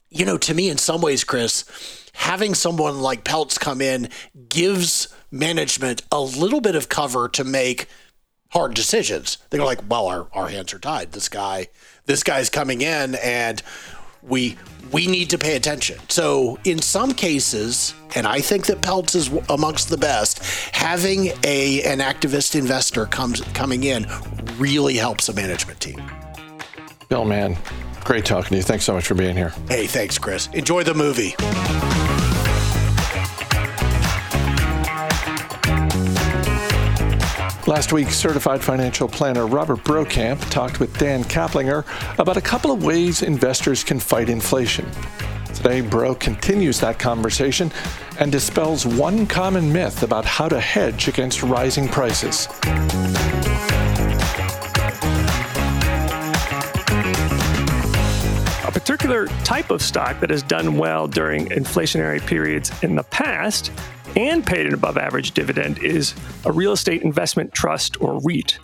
you 0.09 0.25
know, 0.25 0.37
to 0.37 0.53
me, 0.53 0.69
in 0.69 0.77
some 0.77 1.01
ways, 1.01 1.23
Chris, 1.23 1.65
having 2.13 2.53
someone 2.53 2.99
like 2.99 3.23
Peltz 3.23 3.59
come 3.59 3.81
in 3.81 4.09
gives 4.49 5.07
management 5.31 6.03
a 6.11 6.21
little 6.21 6.61
bit 6.61 6.75
of 6.75 6.89
cover 6.89 7.29
to 7.29 7.43
make 7.43 7.88
hard 8.50 8.73
decisions. 8.73 9.38
They're 9.50 9.63
like, 9.63 9.79
well, 9.89 10.07
our, 10.07 10.27
our 10.33 10.50
hands 10.50 10.73
are 10.73 10.79
tied. 10.79 11.13
This 11.13 11.29
guy, 11.29 11.67
this 12.05 12.21
guy's 12.21 12.50
coming 12.50 12.81
in 12.81 13.15
and 13.15 13.63
we 14.21 14.57
we 14.91 15.07
need 15.07 15.29
to 15.29 15.38
pay 15.38 15.55
attention. 15.55 15.97
So 16.09 16.59
in 16.63 16.79
some 16.79 17.13
cases, 17.13 17.93
and 18.13 18.27
I 18.27 18.41
think 18.41 18.65
that 18.65 18.81
Peltz 18.81 19.15
is 19.15 19.31
amongst 19.50 19.89
the 19.89 19.97
best, 19.97 20.39
having 20.75 21.31
a 21.43 21.81
an 21.83 22.00
activist 22.00 22.55
investor 22.55 23.05
comes 23.05 23.41
coming 23.53 23.83
in 23.83 24.05
really 24.57 24.97
helps 24.97 25.29
a 25.29 25.33
management 25.33 25.79
team. 25.79 26.01
Bill, 27.09 27.25
man, 27.25 27.57
great 28.03 28.25
talking 28.25 28.50
to 28.50 28.55
you. 28.57 28.63
Thanks 28.63 28.85
so 28.85 28.93
much 28.93 29.07
for 29.07 29.15
being 29.15 29.35
here. 29.35 29.53
Hey, 29.67 29.88
thanks, 29.88 30.17
Chris. 30.17 30.47
Enjoy 30.53 30.83
the 30.83 30.93
movie. 30.93 31.35
Last 37.71 37.93
week, 37.93 38.09
certified 38.09 38.61
financial 38.61 39.07
planner 39.07 39.47
Robert 39.47 39.77
Brokamp 39.85 40.41
talked 40.49 40.81
with 40.81 40.97
Dan 40.97 41.23
Caplinger 41.23 41.85
about 42.19 42.35
a 42.35 42.41
couple 42.41 42.69
of 42.69 42.83
ways 42.83 43.21
investors 43.21 43.81
can 43.81 43.97
fight 43.97 44.27
inflation. 44.27 44.85
Today, 45.53 45.79
Bro 45.79 46.15
continues 46.15 46.81
that 46.81 46.99
conversation 46.99 47.71
and 48.19 48.29
dispels 48.29 48.85
one 48.85 49.25
common 49.25 49.71
myth 49.71 50.03
about 50.03 50.25
how 50.25 50.49
to 50.49 50.59
hedge 50.59 51.07
against 51.07 51.43
rising 51.43 51.87
prices. 51.87 52.49
A 58.65 58.71
particular 58.73 59.27
type 59.45 59.71
of 59.71 59.81
stock 59.81 60.19
that 60.19 60.29
has 60.29 60.43
done 60.43 60.77
well 60.77 61.07
during 61.07 61.45
inflationary 61.45 62.19
periods 62.19 62.69
in 62.83 62.97
the 62.97 63.03
past 63.03 63.71
and 64.15 64.46
paid 64.46 64.65
an 64.65 64.74
above 64.74 64.98
average 64.98 65.32
dividend 65.32 65.80
is 65.80 66.13
a 66.46 66.51
real 66.51 66.74
estate 66.74 67.01
investment 67.01 67.53
trust 67.53 68.00
or 68.01 68.20
REIT. 68.22 68.60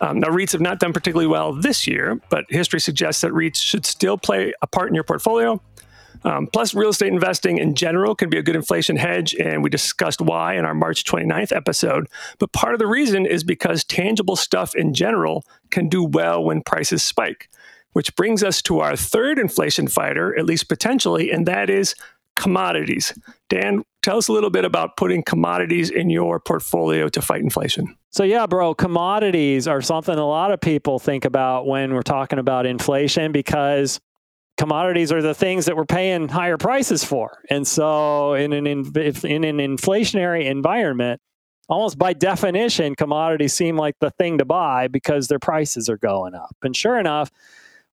Um, 0.00 0.20
now, 0.20 0.28
REITs 0.28 0.52
have 0.52 0.60
not 0.60 0.78
done 0.78 0.92
particularly 0.92 1.26
well 1.26 1.52
this 1.52 1.86
year, 1.86 2.20
but 2.28 2.44
history 2.48 2.80
suggests 2.80 3.22
that 3.22 3.32
REITs 3.32 3.56
should 3.56 3.86
still 3.86 4.18
play 4.18 4.52
a 4.62 4.66
part 4.66 4.88
in 4.88 4.94
your 4.94 5.04
portfolio. 5.04 5.60
Um, 6.24 6.48
plus, 6.48 6.74
real 6.74 6.90
estate 6.90 7.12
investing 7.12 7.58
in 7.58 7.74
general 7.74 8.14
can 8.14 8.28
be 8.28 8.38
a 8.38 8.42
good 8.42 8.56
inflation 8.56 8.96
hedge, 8.96 9.34
and 9.34 9.62
we 9.62 9.70
discussed 9.70 10.20
why 10.20 10.54
in 10.54 10.64
our 10.64 10.74
March 10.74 11.04
29th 11.04 11.54
episode. 11.54 12.08
But 12.38 12.52
part 12.52 12.74
of 12.74 12.78
the 12.78 12.86
reason 12.86 13.26
is 13.26 13.44
because 13.44 13.84
tangible 13.84 14.36
stuff 14.36 14.74
in 14.74 14.92
general 14.92 15.44
can 15.70 15.88
do 15.88 16.04
well 16.04 16.42
when 16.42 16.62
prices 16.62 17.02
spike, 17.02 17.48
which 17.92 18.14
brings 18.16 18.42
us 18.42 18.60
to 18.62 18.80
our 18.80 18.96
third 18.96 19.38
inflation 19.38 19.88
fighter, 19.88 20.36
at 20.38 20.46
least 20.46 20.68
potentially, 20.68 21.30
and 21.30 21.46
that 21.46 21.70
is 21.70 21.94
commodities. 22.34 23.16
Dan, 23.48 23.84
tell 24.06 24.18
us 24.18 24.28
a 24.28 24.32
little 24.32 24.50
bit 24.50 24.64
about 24.64 24.96
putting 24.96 25.20
commodities 25.20 25.90
in 25.90 26.10
your 26.10 26.38
portfolio 26.38 27.08
to 27.08 27.20
fight 27.20 27.40
inflation. 27.40 27.96
So, 28.10 28.22
yeah, 28.22 28.46
bro, 28.46 28.72
commodities 28.72 29.66
are 29.66 29.82
something 29.82 30.16
a 30.16 30.24
lot 30.24 30.52
of 30.52 30.60
people 30.60 31.00
think 31.00 31.24
about 31.24 31.66
when 31.66 31.92
we're 31.92 32.02
talking 32.02 32.38
about 32.38 32.66
inflation 32.66 33.32
because 33.32 33.98
commodities 34.58 35.10
are 35.10 35.22
the 35.22 35.34
things 35.34 35.64
that 35.64 35.76
we're 35.76 35.86
paying 35.86 36.28
higher 36.28 36.56
prices 36.56 37.02
for. 37.02 37.42
And 37.50 37.66
so, 37.66 38.34
in 38.34 38.52
an, 38.52 38.68
in, 38.68 38.96
in 38.96 39.42
an 39.42 39.58
inflationary 39.58 40.44
environment, 40.44 41.20
almost 41.68 41.98
by 41.98 42.12
definition, 42.12 42.94
commodities 42.94 43.54
seem 43.54 43.76
like 43.76 43.96
the 43.98 44.12
thing 44.12 44.38
to 44.38 44.44
buy 44.44 44.86
because 44.86 45.26
their 45.26 45.40
prices 45.40 45.88
are 45.88 45.98
going 45.98 46.36
up. 46.36 46.54
And 46.62 46.76
sure 46.76 46.96
enough, 46.96 47.32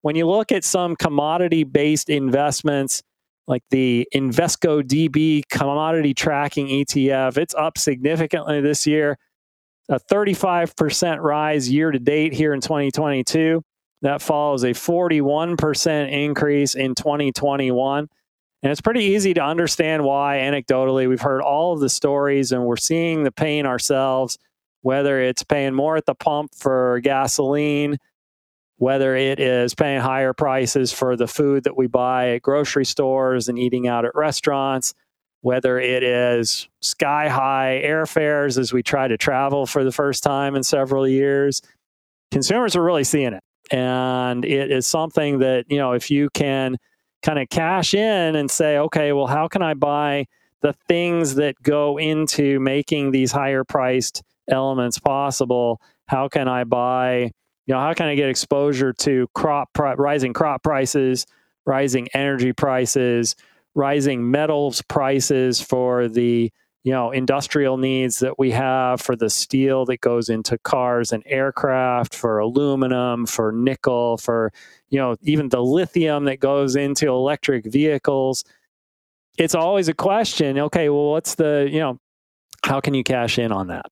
when 0.01 0.15
you 0.15 0.27
look 0.27 0.51
at 0.51 0.63
some 0.63 0.95
commodity 0.95 1.63
based 1.63 2.07
investments, 2.07 3.01
like 3.47 3.63
the 3.69 4.07
Invesco 4.13 4.81
DB 4.81 5.43
commodity 5.49 6.13
tracking 6.13 6.67
ETF. 6.67 7.37
It's 7.37 7.53
up 7.55 7.77
significantly 7.77 8.61
this 8.61 8.87
year, 8.87 9.17
a 9.89 9.99
35% 9.99 11.19
rise 11.19 11.69
year 11.69 11.91
to 11.91 11.99
date 11.99 12.33
here 12.33 12.53
in 12.53 12.61
2022. 12.61 13.63
That 14.01 14.21
follows 14.21 14.63
a 14.63 14.71
41% 14.71 16.11
increase 16.11 16.75
in 16.75 16.93
2021. 16.93 18.07
And 18.61 18.71
it's 18.71 18.81
pretty 18.81 19.03
easy 19.03 19.33
to 19.33 19.41
understand 19.41 20.03
why, 20.03 20.37
anecdotally. 20.37 21.07
We've 21.07 21.21
heard 21.21 21.41
all 21.41 21.73
of 21.73 21.79
the 21.79 21.89
stories 21.89 22.51
and 22.51 22.65
we're 22.65 22.77
seeing 22.77 23.23
the 23.23 23.31
pain 23.31 23.65
ourselves, 23.65 24.37
whether 24.81 25.19
it's 25.21 25.43
paying 25.43 25.73
more 25.73 25.97
at 25.97 26.05
the 26.05 26.15
pump 26.15 26.55
for 26.55 26.99
gasoline, 27.01 27.97
whether 28.77 29.15
it 29.15 29.39
is 29.39 29.75
paying 29.75 30.01
higher 30.01 30.33
prices 30.33 30.91
for 30.91 31.15
the 31.15 31.27
food 31.27 31.63
that 31.63 31.77
we 31.77 31.87
buy 31.87 32.31
at 32.31 32.41
grocery 32.41 32.85
stores 32.85 33.47
and 33.47 33.57
eating 33.57 33.87
out 33.87 34.05
at 34.05 34.15
restaurants, 34.15 34.93
whether 35.41 35.79
it 35.79 36.03
is 36.03 36.67
sky 36.81 37.29
high 37.29 37.81
airfares 37.83 38.57
as 38.57 38.73
we 38.73 38.81
try 38.81 39.07
to 39.07 39.17
travel 39.17 39.65
for 39.65 39.83
the 39.83 39.91
first 39.91 40.23
time 40.23 40.55
in 40.55 40.63
several 40.63 41.07
years. 41.07 41.61
Consumers 42.31 42.75
are 42.75 42.83
really 42.83 43.03
seeing 43.03 43.33
it. 43.33 43.43
And 43.71 44.43
it 44.43 44.71
is 44.71 44.87
something 44.87 45.39
that, 45.39 45.65
you 45.69 45.77
know, 45.77 45.93
if 45.93 46.11
you 46.11 46.29
can 46.33 46.77
kind 47.21 47.39
of 47.39 47.49
cash 47.49 47.93
in 47.93 48.35
and 48.35 48.51
say, 48.51 48.77
okay, 48.77 49.13
well, 49.13 49.27
how 49.27 49.47
can 49.47 49.61
I 49.61 49.73
buy 49.73 50.25
the 50.61 50.73
things 50.87 51.35
that 51.35 51.55
go 51.61 51.97
into 51.97 52.59
making 52.59 53.11
these 53.11 53.31
higher 53.31 53.63
priced 53.63 54.23
elements 54.49 54.99
possible? 54.99 55.81
How 56.07 56.27
can 56.27 56.47
I 56.47 56.65
buy 56.65 57.31
you 57.65 57.73
know 57.73 57.79
how 57.79 57.93
can 57.93 58.07
i 58.07 58.15
get 58.15 58.29
exposure 58.29 58.93
to 58.93 59.27
crop 59.33 59.69
rising 59.77 60.33
crop 60.33 60.63
prices 60.63 61.25
rising 61.65 62.07
energy 62.13 62.53
prices 62.53 63.35
rising 63.75 64.29
metals 64.29 64.81
prices 64.83 65.61
for 65.61 66.07
the 66.07 66.51
you 66.83 66.91
know 66.91 67.11
industrial 67.11 67.77
needs 67.77 68.19
that 68.19 68.37
we 68.37 68.51
have 68.51 68.99
for 69.01 69.15
the 69.15 69.29
steel 69.29 69.85
that 69.85 70.01
goes 70.01 70.29
into 70.29 70.57
cars 70.59 71.11
and 71.11 71.23
aircraft 71.25 72.13
for 72.13 72.39
aluminum 72.39 73.25
for 73.25 73.51
nickel 73.51 74.17
for 74.17 74.51
you 74.89 74.99
know 74.99 75.15
even 75.21 75.49
the 75.49 75.63
lithium 75.63 76.25
that 76.25 76.39
goes 76.39 76.75
into 76.75 77.07
electric 77.07 77.65
vehicles 77.65 78.43
it's 79.37 79.55
always 79.55 79.87
a 79.87 79.93
question 79.93 80.59
okay 80.59 80.89
well 80.89 81.11
what's 81.11 81.35
the 81.35 81.67
you 81.71 81.79
know 81.79 81.97
How 82.65 82.79
can 82.79 82.93
you 82.93 83.03
cash 83.03 83.37
in 83.39 83.51
on 83.51 83.67
that? 83.67 83.85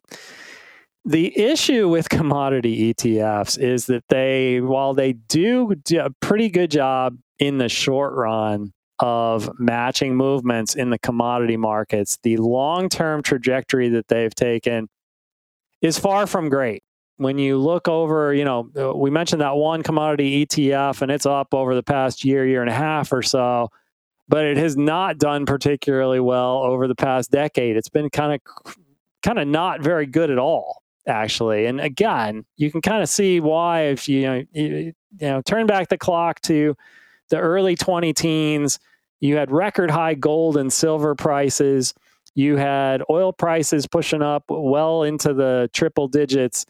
The 1.03 1.37
issue 1.37 1.89
with 1.89 2.09
commodity 2.09 2.93
ETFs 2.93 3.57
is 3.57 3.87
that 3.87 4.03
they, 4.09 4.61
while 4.61 4.93
they 4.93 5.13
do 5.13 5.73
a 5.97 6.11
pretty 6.19 6.49
good 6.49 6.69
job 6.69 7.17
in 7.39 7.57
the 7.57 7.69
short 7.69 8.13
run 8.13 8.71
of 8.99 9.49
matching 9.57 10.15
movements 10.15 10.75
in 10.75 10.91
the 10.91 10.99
commodity 10.99 11.57
markets, 11.57 12.19
the 12.21 12.37
long 12.37 12.87
term 12.87 13.23
trajectory 13.23 13.89
that 13.89 14.09
they've 14.09 14.35
taken 14.35 14.89
is 15.81 15.97
far 15.97 16.27
from 16.27 16.49
great. 16.49 16.83
When 17.17 17.39
you 17.39 17.57
look 17.57 17.87
over, 17.87 18.31
you 18.31 18.45
know, 18.45 18.69
uh, 18.77 18.95
we 18.95 19.09
mentioned 19.09 19.41
that 19.41 19.55
one 19.55 19.81
commodity 19.81 20.45
ETF 20.45 21.01
and 21.01 21.11
it's 21.11 21.25
up 21.25 21.51
over 21.51 21.73
the 21.73 21.83
past 21.83 22.23
year, 22.23 22.45
year 22.45 22.61
and 22.61 22.69
a 22.69 22.75
half 22.75 23.11
or 23.11 23.23
so, 23.23 23.69
but 24.27 24.45
it 24.45 24.57
has 24.57 24.77
not 24.77 25.17
done 25.17 25.47
particularly 25.47 26.19
well 26.19 26.57
over 26.57 26.87
the 26.87 26.95
past 26.95 27.31
decade. 27.31 27.75
It's 27.75 27.89
been 27.89 28.11
kind 28.11 28.39
of 28.39 28.75
kind 29.23 29.39
of 29.39 29.47
not 29.47 29.81
very 29.81 30.05
good 30.05 30.29
at 30.29 30.37
all 30.37 30.81
actually. 31.07 31.65
And 31.65 31.79
again, 31.79 32.45
you 32.57 32.71
can 32.71 32.81
kind 32.81 33.01
of 33.01 33.09
see 33.09 33.39
why 33.39 33.83
if 33.83 34.07
you, 34.07 34.21
know, 34.23 34.43
you, 34.51 34.65
you 34.65 34.93
know 35.19 35.41
turn 35.41 35.67
back 35.67 35.89
the 35.89 35.97
clock 35.97 36.41
to 36.41 36.75
the 37.29 37.37
early 37.37 37.75
20 37.75 38.13
teens, 38.13 38.79
you 39.19 39.37
had 39.37 39.51
record 39.51 39.91
high 39.91 40.15
gold 40.15 40.57
and 40.57 40.71
silver 40.71 41.15
prices. 41.15 41.93
You 42.35 42.57
had 42.57 43.03
oil 43.09 43.33
prices 43.33 43.87
pushing 43.87 44.21
up 44.21 44.45
well 44.49 45.03
into 45.03 45.33
the 45.33 45.69
triple 45.73 46.07
digits. 46.07 46.65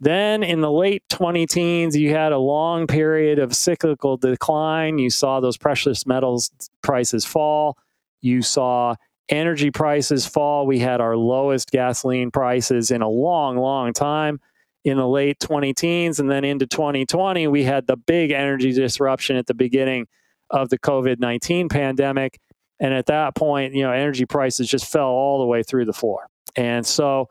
Then 0.00 0.42
in 0.42 0.60
the 0.60 0.70
late 0.70 1.02
20 1.08 1.46
teens, 1.46 1.96
you 1.96 2.10
had 2.10 2.32
a 2.32 2.38
long 2.38 2.86
period 2.86 3.38
of 3.38 3.54
cyclical 3.54 4.16
decline. 4.16 4.98
You 4.98 5.08
saw 5.08 5.40
those 5.40 5.56
precious 5.56 6.06
metals 6.06 6.50
prices 6.82 7.24
fall. 7.24 7.78
You 8.20 8.42
saw 8.42 8.96
energy 9.28 9.70
prices 9.70 10.26
fall. 10.26 10.66
We 10.66 10.78
had 10.78 11.00
our 11.00 11.16
lowest 11.16 11.70
gasoline 11.70 12.30
prices 12.30 12.90
in 12.90 13.02
a 13.02 13.08
long, 13.08 13.56
long 13.56 13.92
time 13.92 14.40
in 14.84 14.98
the 14.98 15.08
late 15.08 15.40
20 15.40 15.72
teens. 15.74 16.20
And 16.20 16.30
then 16.30 16.44
into 16.44 16.66
2020, 16.66 17.48
we 17.48 17.64
had 17.64 17.86
the 17.86 17.96
big 17.96 18.30
energy 18.30 18.72
disruption 18.72 19.36
at 19.36 19.46
the 19.46 19.54
beginning 19.54 20.06
of 20.50 20.68
the 20.68 20.78
COVID 20.78 21.18
19 21.20 21.68
pandemic. 21.68 22.38
And 22.80 22.92
at 22.92 23.06
that 23.06 23.34
point, 23.34 23.74
you 23.74 23.82
know, 23.82 23.92
energy 23.92 24.26
prices 24.26 24.68
just 24.68 24.86
fell 24.86 25.08
all 25.08 25.38
the 25.38 25.46
way 25.46 25.62
through 25.62 25.86
the 25.86 25.92
floor. 25.92 26.28
And 26.56 26.86
so 26.86 27.28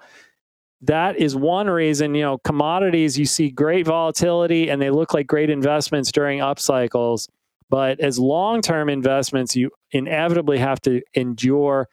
that 0.81 1.17
is 1.17 1.35
one 1.35 1.69
reason, 1.69 2.15
you 2.15 2.23
know, 2.23 2.37
commodities, 2.39 3.17
you 3.17 3.25
see 3.25 3.49
great 3.49 3.85
volatility 3.85 4.69
and 4.69 4.81
they 4.81 4.89
look 4.89 5.13
like 5.13 5.27
great 5.27 5.49
investments 5.49 6.11
during 6.11 6.41
up 6.41 6.59
cycles. 6.59 7.29
But 7.69 7.99
as 7.99 8.19
long 8.19 8.61
term 8.61 8.89
investments, 8.89 9.55
you 9.55 9.71
inevitably 9.91 10.59
have 10.59 10.79
to 10.81 11.01
endure 11.13 11.87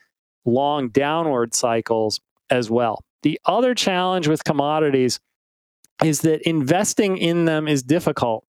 long 0.45 0.89
downward 0.89 1.55
cycles 1.55 2.21
as 2.49 2.71
well. 2.71 3.05
The 3.23 3.41
other 3.45 3.75
challenge 3.75 4.29
with 4.29 4.45
commodities 4.45 5.21
is 6.03 6.23
that 6.23 6.49
investing 6.49 7.19
in 7.19 7.45
them 7.45 7.69
is 7.69 7.83
difficult. 7.83 8.45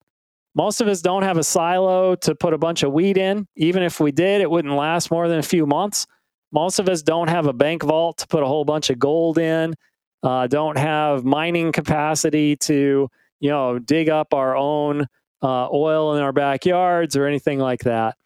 Most 0.54 0.80
of 0.80 0.88
us 0.88 1.00
don't 1.00 1.22
have 1.22 1.38
a 1.38 1.44
silo 1.44 2.14
to 2.16 2.34
put 2.34 2.52
a 2.52 2.58
bunch 2.58 2.82
of 2.82 2.92
wheat 2.92 3.16
in. 3.16 3.46
Even 3.56 3.82
if 3.82 4.00
we 4.00 4.12
did, 4.12 4.40
it 4.40 4.50
wouldn't 4.50 4.74
last 4.74 5.10
more 5.10 5.28
than 5.28 5.38
a 5.38 5.42
few 5.42 5.66
months. 5.66 6.06
Most 6.52 6.78
of 6.78 6.88
us 6.88 7.02
don't 7.02 7.28
have 7.28 7.46
a 7.46 7.52
bank 7.52 7.82
vault 7.82 8.18
to 8.18 8.26
put 8.26 8.42
a 8.42 8.46
whole 8.46 8.64
bunch 8.64 8.90
of 8.90 8.98
gold 8.98 9.38
in. 9.38 9.74
Uh, 10.22 10.46
don't 10.46 10.76
have 10.76 11.24
mining 11.24 11.72
capacity 11.72 12.56
to, 12.56 13.08
you 13.40 13.50
know, 13.50 13.78
dig 13.78 14.08
up 14.10 14.34
our 14.34 14.54
own 14.54 15.06
uh, 15.42 15.68
oil 15.72 16.14
in 16.14 16.22
our 16.22 16.32
backyards 16.32 17.16
or 17.16 17.26
anything 17.26 17.58
like 17.58 17.80
that. 17.80 18.16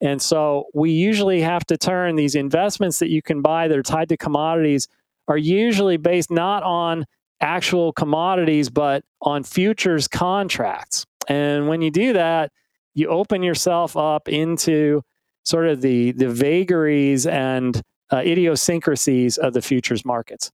And 0.00 0.22
so 0.22 0.66
we 0.74 0.92
usually 0.92 1.40
have 1.40 1.64
to 1.66 1.76
turn 1.76 2.16
these 2.16 2.34
investments 2.34 3.00
that 3.00 3.08
you 3.08 3.22
can 3.22 3.42
buy 3.42 3.68
that 3.68 3.76
are 3.76 3.82
tied 3.82 4.08
to 4.10 4.16
commodities 4.16 4.88
are 5.26 5.36
usually 5.36 5.96
based 5.96 6.30
not 6.30 6.62
on 6.62 7.04
actual 7.40 7.92
commodities, 7.92 8.70
but 8.70 9.04
on 9.20 9.42
futures 9.44 10.08
contracts. 10.08 11.04
And 11.28 11.68
when 11.68 11.82
you 11.82 11.90
do 11.90 12.12
that, 12.14 12.52
you 12.94 13.08
open 13.08 13.42
yourself 13.42 13.96
up 13.96 14.28
into 14.28 15.02
sort 15.44 15.66
of 15.66 15.80
the, 15.80 16.12
the 16.12 16.28
vagaries 16.28 17.26
and 17.26 17.80
uh, 18.10 18.22
idiosyncrasies 18.24 19.38
of 19.38 19.52
the 19.52 19.62
futures 19.62 20.04
markets. 20.04 20.50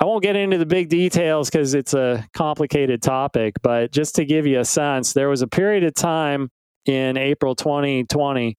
I 0.00 0.04
won't 0.04 0.22
get 0.22 0.36
into 0.36 0.58
the 0.58 0.66
big 0.66 0.88
details 0.88 1.50
because 1.50 1.74
it's 1.74 1.94
a 1.94 2.26
complicated 2.32 3.02
topic, 3.02 3.54
but 3.62 3.90
just 3.90 4.14
to 4.16 4.24
give 4.24 4.46
you 4.46 4.60
a 4.60 4.64
sense, 4.64 5.12
there 5.12 5.28
was 5.28 5.42
a 5.42 5.48
period 5.48 5.82
of 5.84 5.94
time 5.94 6.50
in 6.86 7.16
April 7.16 7.54
2020 7.54 8.56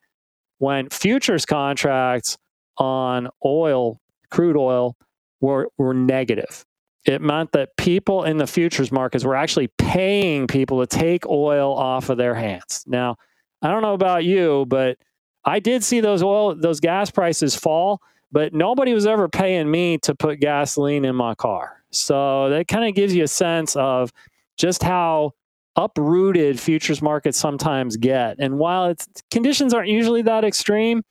when 0.57 0.89
futures 0.89 1.45
contracts 1.45 2.37
on 2.77 3.29
oil, 3.45 3.99
crude 4.29 4.57
oil, 4.57 4.97
were, 5.39 5.69
were 5.77 5.93
negative 5.93 6.65
it 7.05 7.21
meant 7.21 7.51
that 7.53 7.75
people 7.77 8.23
in 8.23 8.37
the 8.37 8.47
futures 8.47 8.91
markets 8.91 9.23
were 9.23 9.35
actually 9.35 9.67
paying 9.77 10.47
people 10.47 10.85
to 10.85 10.87
take 10.87 11.25
oil 11.27 11.73
off 11.73 12.09
of 12.09 12.17
their 12.17 12.35
hands. 12.35 12.83
Now, 12.87 13.15
I 13.61 13.69
don't 13.69 13.81
know 13.81 13.93
about 13.93 14.25
you, 14.25 14.65
but 14.67 14.97
I 15.45 15.59
did 15.59 15.83
see 15.83 16.01
those 16.01 16.21
oil 16.21 16.55
those 16.55 16.79
gas 16.79 17.09
prices 17.09 17.55
fall, 17.55 18.01
but 18.31 18.53
nobody 18.53 18.93
was 18.93 19.05
ever 19.05 19.27
paying 19.27 19.69
me 19.69 19.97
to 19.99 20.15
put 20.15 20.39
gasoline 20.39 21.05
in 21.05 21.15
my 21.15 21.35
car. 21.35 21.83
So 21.91 22.49
that 22.49 22.67
kind 22.67 22.87
of 22.87 22.95
gives 22.95 23.15
you 23.15 23.23
a 23.23 23.27
sense 23.27 23.75
of 23.75 24.11
just 24.57 24.83
how 24.83 25.33
uprooted 25.75 26.59
futures 26.59 27.01
markets 27.01 27.37
sometimes 27.37 27.97
get. 27.97 28.37
And 28.39 28.59
while 28.59 28.87
it's 28.87 29.07
conditions 29.31 29.73
aren't 29.73 29.89
usually 29.89 30.21
that 30.23 30.43
extreme, 30.43 31.03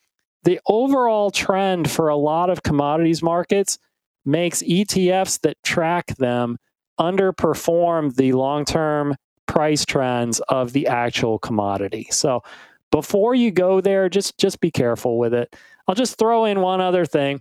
the 0.44 0.61
overall 0.66 1.31
trend 1.31 1.90
for 1.90 2.09
a 2.09 2.16
lot 2.16 2.50
of 2.50 2.62
commodities 2.62 3.22
markets 3.22 3.78
makes 4.24 4.62
ETFs 4.62 5.40
that 5.40 5.57
track 5.62 6.07
them 6.16 6.59
underperform 7.00 8.14
the 8.14 8.33
long 8.33 8.64
term 8.64 9.14
price 9.46 9.85
trends 9.85 10.40
of 10.48 10.72
the 10.72 10.87
actual 10.87 11.38
commodity. 11.38 12.07
So 12.11 12.42
before 12.90 13.35
you 13.35 13.50
go 13.50 13.81
there, 13.81 14.09
just 14.09 14.38
just 14.38 14.61
be 14.61 14.70
careful 14.70 15.18
with 15.18 15.35
it. 15.35 15.57
I'll 15.88 15.94
just 15.94 16.18
throw 16.18 16.44
in 16.44 16.61
one 16.61 16.81
other 16.81 17.07
thing. 17.07 17.40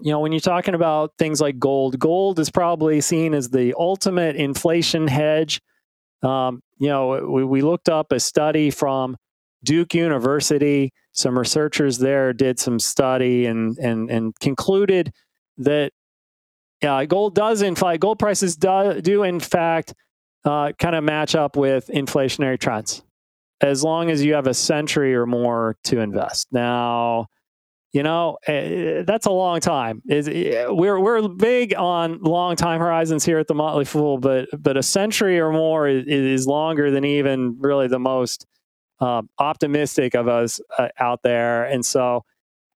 You 0.00 0.12
know, 0.12 0.20
when 0.20 0.30
you're 0.30 0.40
talking 0.40 0.74
about 0.74 1.12
things 1.18 1.40
like 1.40 1.58
gold, 1.58 1.98
gold 1.98 2.38
is 2.38 2.50
probably 2.50 3.00
seen 3.00 3.32
as 3.32 3.48
the 3.48 3.74
ultimate 3.78 4.36
inflation 4.36 5.08
hedge. 5.08 5.62
Um, 6.22 6.60
you 6.78 6.88
know, 6.88 7.26
we, 7.26 7.44
we 7.44 7.62
looked 7.62 7.88
up 7.88 8.12
a 8.12 8.20
study 8.20 8.70
from 8.70 9.16
Duke 9.64 9.94
University. 9.94 10.92
Some 11.12 11.38
researchers 11.38 11.96
there 11.96 12.34
did 12.34 12.58
some 12.58 12.78
study 12.78 13.46
and 13.46 13.78
and 13.78 14.10
and 14.10 14.38
concluded 14.38 15.12
that 15.56 15.92
uh, 16.82 17.06
gold 17.06 17.34
does 17.34 17.62
in 17.62 17.74
fact 17.74 18.00
gold 18.00 18.18
prices 18.18 18.56
do, 18.56 19.00
do 19.00 19.22
in 19.22 19.40
fact 19.40 19.94
uh, 20.44 20.72
kind 20.78 20.94
of 20.94 21.04
match 21.04 21.34
up 21.34 21.56
with 21.56 21.88
inflationary 21.88 22.58
trends 22.58 23.02
as 23.62 23.82
long 23.82 24.10
as 24.10 24.22
you 24.22 24.34
have 24.34 24.46
a 24.46 24.52
century 24.52 25.14
or 25.14 25.24
more 25.24 25.76
to 25.84 26.00
invest 26.00 26.48
now 26.52 27.26
you 27.96 28.02
know 28.02 28.36
uh, 28.46 29.02
that's 29.06 29.24
a 29.24 29.30
long 29.30 29.58
time 29.58 30.02
is 30.06 30.28
eh, 30.28 30.66
we're 30.68 31.00
we're 31.00 31.26
big 31.28 31.74
on 31.74 32.20
long 32.20 32.54
time 32.54 32.78
horizons 32.78 33.24
here 33.24 33.38
at 33.38 33.46
the 33.46 33.54
motley 33.54 33.86
fool 33.86 34.18
but 34.18 34.46
but 34.62 34.76
a 34.76 34.82
century 34.82 35.40
or 35.40 35.50
more 35.50 35.88
is, 35.88 36.04
is 36.06 36.46
longer 36.46 36.90
than 36.90 37.06
even 37.06 37.56
really 37.58 37.88
the 37.88 37.98
most 37.98 38.44
um, 39.00 39.30
optimistic 39.38 40.14
of 40.14 40.28
us 40.28 40.60
uh, 40.78 40.88
out 40.98 41.22
there 41.22 41.64
and 41.64 41.86
so 41.86 42.22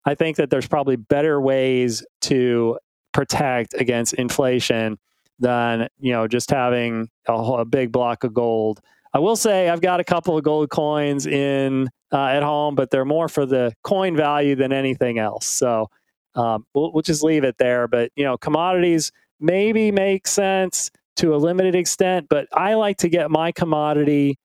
I 0.06 0.14
think 0.14 0.38
that 0.38 0.48
there's 0.48 0.66
probably 0.66 0.96
better 0.96 1.38
ways 1.38 2.02
to 2.22 2.78
protect 3.12 3.74
against 3.74 4.14
inflation 4.14 4.98
than 5.38 5.88
you 5.98 6.12
know 6.12 6.28
just 6.28 6.50
having 6.50 7.10
a, 7.28 7.34
a 7.34 7.64
big 7.66 7.92
block 7.92 8.24
of 8.24 8.32
gold. 8.32 8.80
I 9.12 9.18
will 9.18 9.36
say 9.36 9.68
I've 9.68 9.80
got 9.80 10.00
a 10.00 10.04
couple 10.04 10.36
of 10.36 10.44
gold 10.44 10.70
coins 10.70 11.26
in 11.26 11.88
uh, 12.12 12.26
at 12.26 12.42
home, 12.42 12.74
but 12.74 12.90
they're 12.90 13.04
more 13.04 13.28
for 13.28 13.46
the 13.46 13.72
coin 13.82 14.16
value 14.16 14.54
than 14.54 14.72
anything 14.72 15.18
else. 15.18 15.46
So 15.46 15.90
um, 16.34 16.66
we'll, 16.74 16.92
we'll 16.92 17.02
just 17.02 17.22
leave 17.22 17.44
it 17.44 17.56
there. 17.58 17.88
But 17.88 18.12
you 18.14 18.24
know, 18.24 18.36
commodities 18.36 19.10
maybe 19.40 19.90
make 19.90 20.26
sense 20.26 20.90
to 21.16 21.34
a 21.34 21.38
limited 21.38 21.74
extent, 21.74 22.26
but 22.28 22.46
I 22.52 22.74
like 22.74 22.98
to 22.98 23.08
get 23.08 23.30
my 23.30 23.52
commodity 23.52 24.38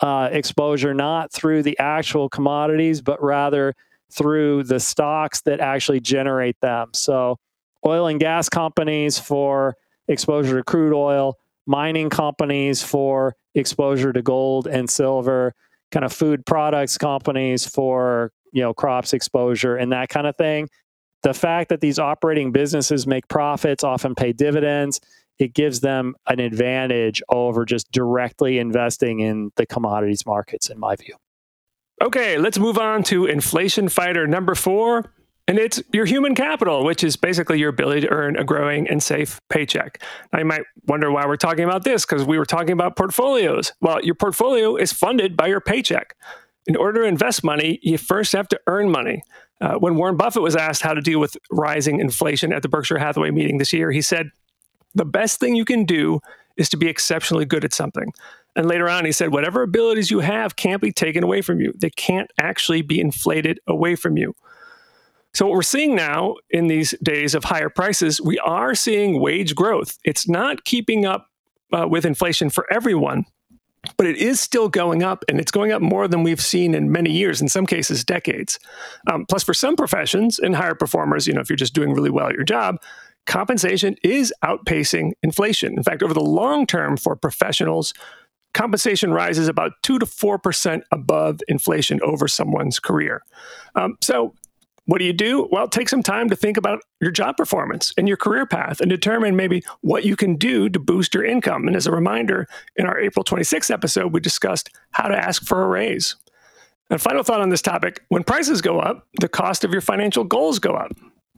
uh, 0.00 0.28
exposure 0.32 0.94
not 0.94 1.32
through 1.32 1.62
the 1.62 1.78
actual 1.78 2.28
commodities, 2.28 3.00
but 3.00 3.22
rather 3.22 3.74
through 4.12 4.64
the 4.64 4.80
stocks 4.80 5.40
that 5.42 5.60
actually 5.60 6.00
generate 6.00 6.60
them. 6.60 6.90
So, 6.92 7.38
oil 7.86 8.06
and 8.06 8.20
gas 8.20 8.48
companies 8.48 9.18
for 9.18 9.76
exposure 10.08 10.56
to 10.56 10.64
crude 10.64 10.92
oil, 10.92 11.38
mining 11.66 12.10
companies 12.10 12.82
for 12.82 13.34
exposure 13.54 14.12
to 14.12 14.22
gold 14.22 14.66
and 14.66 14.88
silver, 14.88 15.54
kind 15.90 16.04
of 16.04 16.12
food 16.12 16.44
products 16.46 16.98
companies 16.98 17.66
for, 17.66 18.32
you 18.52 18.62
know, 18.62 18.74
crops 18.74 19.12
exposure 19.12 19.76
and 19.76 19.92
that 19.92 20.08
kind 20.08 20.26
of 20.26 20.36
thing. 20.36 20.68
The 21.22 21.34
fact 21.34 21.68
that 21.68 21.80
these 21.80 21.98
operating 21.98 22.50
businesses 22.50 23.06
make 23.06 23.28
profits, 23.28 23.84
often 23.84 24.14
pay 24.14 24.32
dividends, 24.32 25.00
it 25.38 25.54
gives 25.54 25.80
them 25.80 26.14
an 26.26 26.40
advantage 26.40 27.22
over 27.28 27.64
just 27.64 27.90
directly 27.92 28.58
investing 28.58 29.20
in 29.20 29.50
the 29.56 29.66
commodities 29.66 30.26
markets, 30.26 30.68
in 30.68 30.78
my 30.78 30.96
view. 30.96 31.14
Okay, 32.02 32.38
let's 32.38 32.58
move 32.58 32.78
on 32.78 33.02
to 33.04 33.26
inflation 33.26 33.88
fighter 33.88 34.26
number 34.26 34.54
four 34.54 35.12
And 35.48 35.58
it's 35.58 35.82
your 35.92 36.04
human 36.04 36.34
capital, 36.34 36.84
which 36.84 37.02
is 37.02 37.16
basically 37.16 37.58
your 37.58 37.70
ability 37.70 38.02
to 38.02 38.10
earn 38.10 38.36
a 38.36 38.44
growing 38.44 38.88
and 38.88 39.02
safe 39.02 39.40
paycheck. 39.48 40.00
Now, 40.32 40.38
you 40.38 40.44
might 40.44 40.62
wonder 40.86 41.10
why 41.10 41.26
we're 41.26 41.36
talking 41.36 41.64
about 41.64 41.82
this 41.82 42.06
because 42.06 42.24
we 42.24 42.38
were 42.38 42.46
talking 42.46 42.70
about 42.72 42.96
portfolios. 42.96 43.72
Well, 43.80 44.00
your 44.04 44.14
portfolio 44.14 44.76
is 44.76 44.92
funded 44.92 45.36
by 45.36 45.48
your 45.48 45.60
paycheck. 45.60 46.16
In 46.66 46.76
order 46.76 47.02
to 47.02 47.08
invest 47.08 47.42
money, 47.42 47.80
you 47.82 47.98
first 47.98 48.32
have 48.32 48.46
to 48.48 48.60
earn 48.68 48.88
money. 48.88 49.22
Uh, 49.60 49.74
when 49.74 49.96
Warren 49.96 50.16
Buffett 50.16 50.42
was 50.42 50.54
asked 50.54 50.82
how 50.82 50.94
to 50.94 51.00
deal 51.00 51.18
with 51.18 51.36
rising 51.50 51.98
inflation 51.98 52.52
at 52.52 52.62
the 52.62 52.68
Berkshire 52.68 52.98
Hathaway 52.98 53.30
meeting 53.30 53.58
this 53.58 53.72
year, 53.72 53.90
he 53.90 54.00
said, 54.00 54.30
The 54.94 55.04
best 55.04 55.40
thing 55.40 55.56
you 55.56 55.64
can 55.64 55.84
do 55.84 56.20
is 56.56 56.68
to 56.68 56.76
be 56.76 56.88
exceptionally 56.88 57.46
good 57.46 57.64
at 57.64 57.74
something. 57.74 58.12
And 58.54 58.66
later 58.66 58.88
on, 58.88 59.04
he 59.04 59.12
said, 59.12 59.32
Whatever 59.32 59.62
abilities 59.62 60.10
you 60.10 60.20
have 60.20 60.54
can't 60.54 60.82
be 60.82 60.92
taken 60.92 61.24
away 61.24 61.42
from 61.42 61.60
you, 61.60 61.72
they 61.76 61.90
can't 61.90 62.30
actually 62.38 62.82
be 62.82 63.00
inflated 63.00 63.58
away 63.66 63.96
from 63.96 64.16
you. 64.16 64.34
So, 65.34 65.46
what 65.46 65.54
we're 65.54 65.62
seeing 65.62 65.94
now 65.94 66.36
in 66.50 66.66
these 66.66 66.94
days 67.02 67.34
of 67.34 67.44
higher 67.44 67.70
prices, 67.70 68.20
we 68.20 68.38
are 68.40 68.74
seeing 68.74 69.20
wage 69.20 69.54
growth. 69.54 69.98
It's 70.04 70.28
not 70.28 70.64
keeping 70.64 71.06
up 71.06 71.28
uh, 71.72 71.86
with 71.88 72.04
inflation 72.04 72.50
for 72.50 72.66
everyone, 72.70 73.24
but 73.96 74.06
it 74.06 74.16
is 74.16 74.40
still 74.40 74.68
going 74.68 75.02
up 75.02 75.24
and 75.28 75.40
it's 75.40 75.50
going 75.50 75.72
up 75.72 75.80
more 75.80 76.06
than 76.06 76.22
we've 76.22 76.40
seen 76.40 76.74
in 76.74 76.92
many 76.92 77.10
years 77.10 77.40
in 77.40 77.48
some 77.48 77.66
cases 77.66 78.04
decades. 78.04 78.58
Um, 79.10 79.24
plus 79.26 79.42
for 79.42 79.54
some 79.54 79.74
professions 79.74 80.38
and 80.38 80.54
higher 80.54 80.74
performers 80.74 81.26
you 81.26 81.32
know 81.32 81.40
if 81.40 81.48
you're 81.48 81.56
just 81.56 81.74
doing 81.74 81.92
really 81.92 82.10
well 82.10 82.28
at 82.28 82.34
your 82.34 82.44
job 82.44 82.76
compensation 83.26 83.96
is 84.02 84.34
outpacing 84.44 85.12
inflation. 85.22 85.74
In 85.76 85.82
fact 85.82 86.02
over 86.02 86.14
the 86.14 86.20
long 86.20 86.66
term 86.66 86.96
for 86.96 87.16
professionals 87.16 87.94
compensation 88.54 89.12
rises 89.12 89.48
about 89.48 89.72
2 89.82 89.98
to 89.98 90.04
4% 90.04 90.82
above 90.92 91.40
inflation 91.48 91.98
over 92.02 92.28
someone's 92.28 92.78
career. 92.78 93.22
Um, 93.74 93.96
so 94.02 94.34
what 94.86 94.98
do 94.98 95.04
you 95.04 95.12
do? 95.12 95.48
Well, 95.52 95.68
take 95.68 95.88
some 95.88 96.02
time 96.02 96.28
to 96.30 96.36
think 96.36 96.56
about 96.56 96.80
your 97.00 97.12
job 97.12 97.36
performance 97.36 97.92
and 97.96 98.08
your 98.08 98.16
career 98.16 98.46
path 98.46 98.80
and 98.80 98.90
determine 98.90 99.36
maybe 99.36 99.62
what 99.80 100.04
you 100.04 100.16
can 100.16 100.36
do 100.36 100.68
to 100.68 100.78
boost 100.80 101.14
your 101.14 101.24
income. 101.24 101.68
And 101.68 101.76
as 101.76 101.86
a 101.86 101.92
reminder, 101.92 102.48
in 102.76 102.86
our 102.86 102.98
April 102.98 103.24
26th 103.24 103.70
episode, 103.70 104.12
we 104.12 104.20
discussed 104.20 104.70
how 104.90 105.08
to 105.08 105.16
ask 105.16 105.44
for 105.44 105.62
a 105.62 105.68
raise. 105.68 106.16
And 106.90 107.00
final 107.00 107.22
thought 107.22 107.40
on 107.40 107.50
this 107.50 107.62
topic 107.62 108.02
when 108.08 108.24
prices 108.24 108.60
go 108.60 108.80
up, 108.80 109.06
the 109.20 109.28
cost 109.28 109.64
of 109.64 109.72
your 109.72 109.80
financial 109.80 110.24
goals 110.24 110.58
go 110.58 110.74
up. 110.74 110.92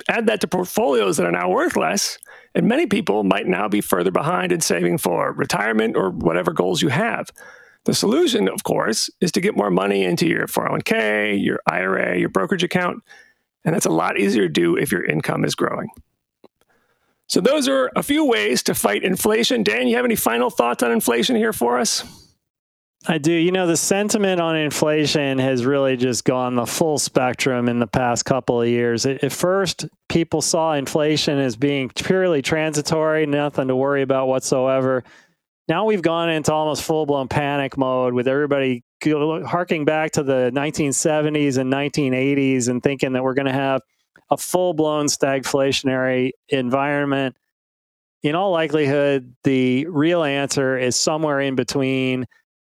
Add 0.08 0.26
that 0.26 0.40
to 0.40 0.48
portfolios 0.48 1.18
that 1.18 1.26
are 1.26 1.30
now 1.30 1.48
worth 1.48 1.76
less, 1.76 2.18
and 2.54 2.66
many 2.66 2.86
people 2.86 3.22
might 3.22 3.46
now 3.46 3.68
be 3.68 3.80
further 3.80 4.10
behind 4.10 4.50
in 4.50 4.60
saving 4.60 4.98
for 4.98 5.32
retirement 5.32 5.96
or 5.96 6.10
whatever 6.10 6.52
goals 6.52 6.82
you 6.82 6.88
have. 6.88 7.30
The 7.84 7.94
solution, 7.94 8.48
of 8.48 8.64
course, 8.64 9.08
is 9.20 9.30
to 9.32 9.40
get 9.40 9.56
more 9.56 9.70
money 9.70 10.04
into 10.04 10.26
your 10.26 10.48
401k, 10.48 11.40
your 11.40 11.60
IRA, 11.68 12.18
your 12.18 12.30
brokerage 12.30 12.64
account, 12.64 13.04
and 13.64 13.74
that's 13.74 13.86
a 13.86 13.90
lot 13.90 14.18
easier 14.18 14.42
to 14.42 14.48
do 14.48 14.76
if 14.76 14.92
your 14.92 15.04
income 15.04 15.44
is 15.44 15.54
growing. 15.54 15.88
So, 17.26 17.40
those 17.40 17.68
are 17.68 17.90
a 17.96 18.02
few 18.02 18.26
ways 18.26 18.62
to 18.64 18.74
fight 18.74 19.02
inflation. 19.02 19.62
Dan, 19.62 19.88
you 19.88 19.96
have 19.96 20.04
any 20.04 20.16
final 20.16 20.50
thoughts 20.50 20.82
on 20.82 20.92
inflation 20.92 21.36
here 21.36 21.52
for 21.52 21.78
us? 21.78 22.04
I 23.06 23.18
do. 23.18 23.32
You 23.32 23.52
know, 23.52 23.66
the 23.66 23.76
sentiment 23.76 24.40
on 24.40 24.56
inflation 24.56 25.38
has 25.38 25.66
really 25.66 25.96
just 25.96 26.24
gone 26.24 26.54
the 26.54 26.64
full 26.64 26.96
spectrum 26.96 27.68
in 27.68 27.78
the 27.78 27.86
past 27.86 28.24
couple 28.24 28.62
of 28.62 28.68
years. 28.68 29.04
At 29.04 29.30
first, 29.30 29.86
people 30.08 30.40
saw 30.40 30.72
inflation 30.72 31.38
as 31.38 31.54
being 31.54 31.90
purely 31.90 32.40
transitory, 32.40 33.26
nothing 33.26 33.68
to 33.68 33.76
worry 33.76 34.00
about 34.00 34.28
whatsoever. 34.28 35.04
Now 35.66 35.86
we've 35.86 36.02
gone 36.02 36.28
into 36.28 36.52
almost 36.52 36.82
full 36.82 37.06
blown 37.06 37.28
panic 37.28 37.78
mode 37.78 38.12
with 38.12 38.28
everybody 38.28 38.84
harking 39.02 39.84
back 39.84 40.12
to 40.12 40.22
the 40.22 40.50
1970s 40.54 41.58
and 41.58 41.72
1980s 41.72 42.68
and 42.68 42.82
thinking 42.82 43.12
that 43.12 43.22
we're 43.22 43.34
going 43.34 43.46
to 43.46 43.52
have 43.52 43.80
a 44.30 44.36
full 44.36 44.74
blown 44.74 45.06
stagflationary 45.06 46.32
environment. 46.48 47.36
In 48.22 48.34
all 48.34 48.50
likelihood, 48.52 49.34
the 49.44 49.86
real 49.86 50.22
answer 50.22 50.78
is 50.78 50.96
somewhere 50.96 51.40
in 51.40 51.54
between. 51.54 52.26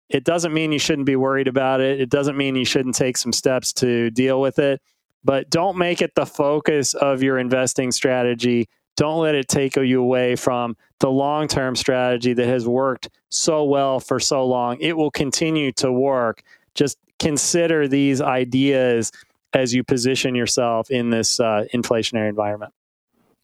It 0.09 0.23
doesn't 0.23 0.53
mean 0.53 0.71
you 0.71 0.79
shouldn't 0.79 1.07
be 1.07 1.15
worried 1.15 1.47
about 1.47 1.81
it. 1.81 1.99
It 1.99 2.09
doesn't 2.09 2.37
mean 2.37 2.55
you 2.55 2.65
shouldn't 2.65 2.95
take 2.95 3.17
some 3.17 3.33
steps 3.33 3.73
to 3.73 4.09
deal 4.11 4.39
with 4.39 4.59
it. 4.59 4.81
But 5.23 5.49
don't 5.49 5.77
make 5.77 6.01
it 6.01 6.13
the 6.15 6.25
focus 6.25 6.93
of 6.93 7.23
your 7.23 7.37
investing 7.37 7.91
strategy. 7.91 8.69
Don't 8.97 9.21
let 9.21 9.35
it 9.35 9.47
take 9.47 9.75
you 9.77 10.01
away 10.01 10.35
from 10.35 10.75
the 10.99 11.09
long 11.09 11.47
term 11.47 11.75
strategy 11.75 12.33
that 12.33 12.47
has 12.47 12.67
worked 12.67 13.09
so 13.29 13.63
well 13.63 13.99
for 13.99 14.19
so 14.19 14.45
long. 14.45 14.77
It 14.81 14.97
will 14.97 15.11
continue 15.11 15.71
to 15.73 15.91
work. 15.91 16.43
Just 16.73 16.97
consider 17.19 17.87
these 17.87 18.21
ideas 18.21 19.11
as 19.53 19.73
you 19.73 19.83
position 19.83 20.35
yourself 20.35 20.89
in 20.89 21.11
this 21.11 21.39
uh, 21.39 21.65
inflationary 21.73 22.27
environment. 22.27 22.73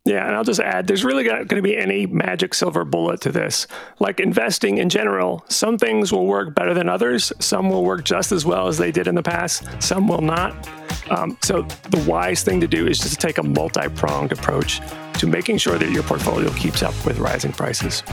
Yeah, 0.05 0.27
and 0.27 0.35
I'll 0.35 0.43
just 0.43 0.59
add 0.59 0.87
there's 0.87 1.05
really 1.05 1.23
not 1.23 1.47
going 1.47 1.61
to 1.61 1.67
be 1.67 1.77
any 1.77 2.07
magic 2.07 2.53
silver 2.53 2.83
bullet 2.83 3.21
to 3.21 3.31
this. 3.31 3.67
Like 3.99 4.19
investing 4.19 4.79
in 4.79 4.89
general, 4.89 5.45
some 5.47 5.77
things 5.77 6.11
will 6.11 6.25
work 6.25 6.53
better 6.55 6.73
than 6.73 6.89
others, 6.89 7.31
some 7.39 7.69
will 7.69 7.85
work 7.85 8.03
just 8.03 8.33
as 8.33 8.45
well 8.45 8.67
as 8.67 8.77
they 8.77 8.91
did 8.91 9.07
in 9.07 9.15
the 9.15 9.23
past, 9.23 9.65
some 9.81 10.09
will 10.09 10.21
not. 10.21 10.67
Um, 11.09 11.37
so, 11.41 11.61
the 11.61 12.03
wise 12.07 12.43
thing 12.43 12.59
to 12.61 12.67
do 12.67 12.87
is 12.87 12.97
just 12.99 13.11
to 13.11 13.17
take 13.17 13.37
a 13.37 13.43
multi 13.43 13.87
pronged 13.89 14.31
approach 14.31 14.81
to 15.23 15.29
making 15.29 15.57
sure 15.57 15.77
that 15.77 15.89
your 15.89 16.03
portfolio 16.03 16.51
keeps 16.51 16.83
up 16.83 16.93
with 17.05 17.17
rising 17.17 17.53
prices. 17.53 18.03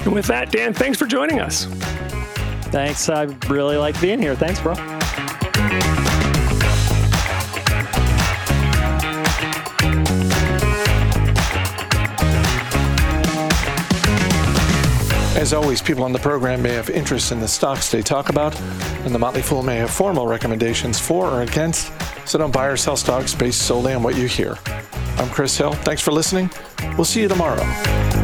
And 0.00 0.12
with 0.12 0.26
that, 0.26 0.52
Dan, 0.52 0.74
thanks 0.74 0.98
for 0.98 1.06
joining 1.06 1.40
us. 1.40 1.64
Thanks. 2.64 3.08
I 3.08 3.22
really 3.48 3.78
like 3.78 3.98
being 3.98 4.20
here. 4.20 4.36
Thanks, 4.36 4.60
bro. 4.60 4.74
As 15.34 15.54
always, 15.54 15.80
people 15.80 16.04
on 16.04 16.12
the 16.12 16.18
program 16.18 16.60
may 16.60 16.74
have 16.74 16.90
interest 16.90 17.32
in 17.32 17.40
the 17.40 17.48
stocks 17.48 17.90
they 17.90 18.02
talk 18.02 18.28
about, 18.28 18.60
and 19.06 19.14
the 19.14 19.18
Motley 19.18 19.40
Fool 19.40 19.62
may 19.62 19.76
have 19.76 19.90
formal 19.90 20.26
recommendations 20.26 21.00
for 21.00 21.26
or 21.26 21.40
against, 21.40 21.90
so 22.30 22.38
don't 22.38 22.52
buy 22.52 22.66
or 22.66 22.76
sell 22.76 22.96
stocks 22.96 23.34
based 23.34 23.62
solely 23.62 23.92
on 23.92 24.04
what 24.04 24.16
you 24.16 24.28
hear. 24.28 24.56
I'm 25.18 25.28
Chris 25.30 25.58
Hill. 25.58 25.72
Thanks 25.72 26.00
for 26.00 26.12
listening. 26.12 26.48
We'll 26.96 27.04
see 27.04 27.22
you 27.22 27.28
tomorrow. 27.28 28.19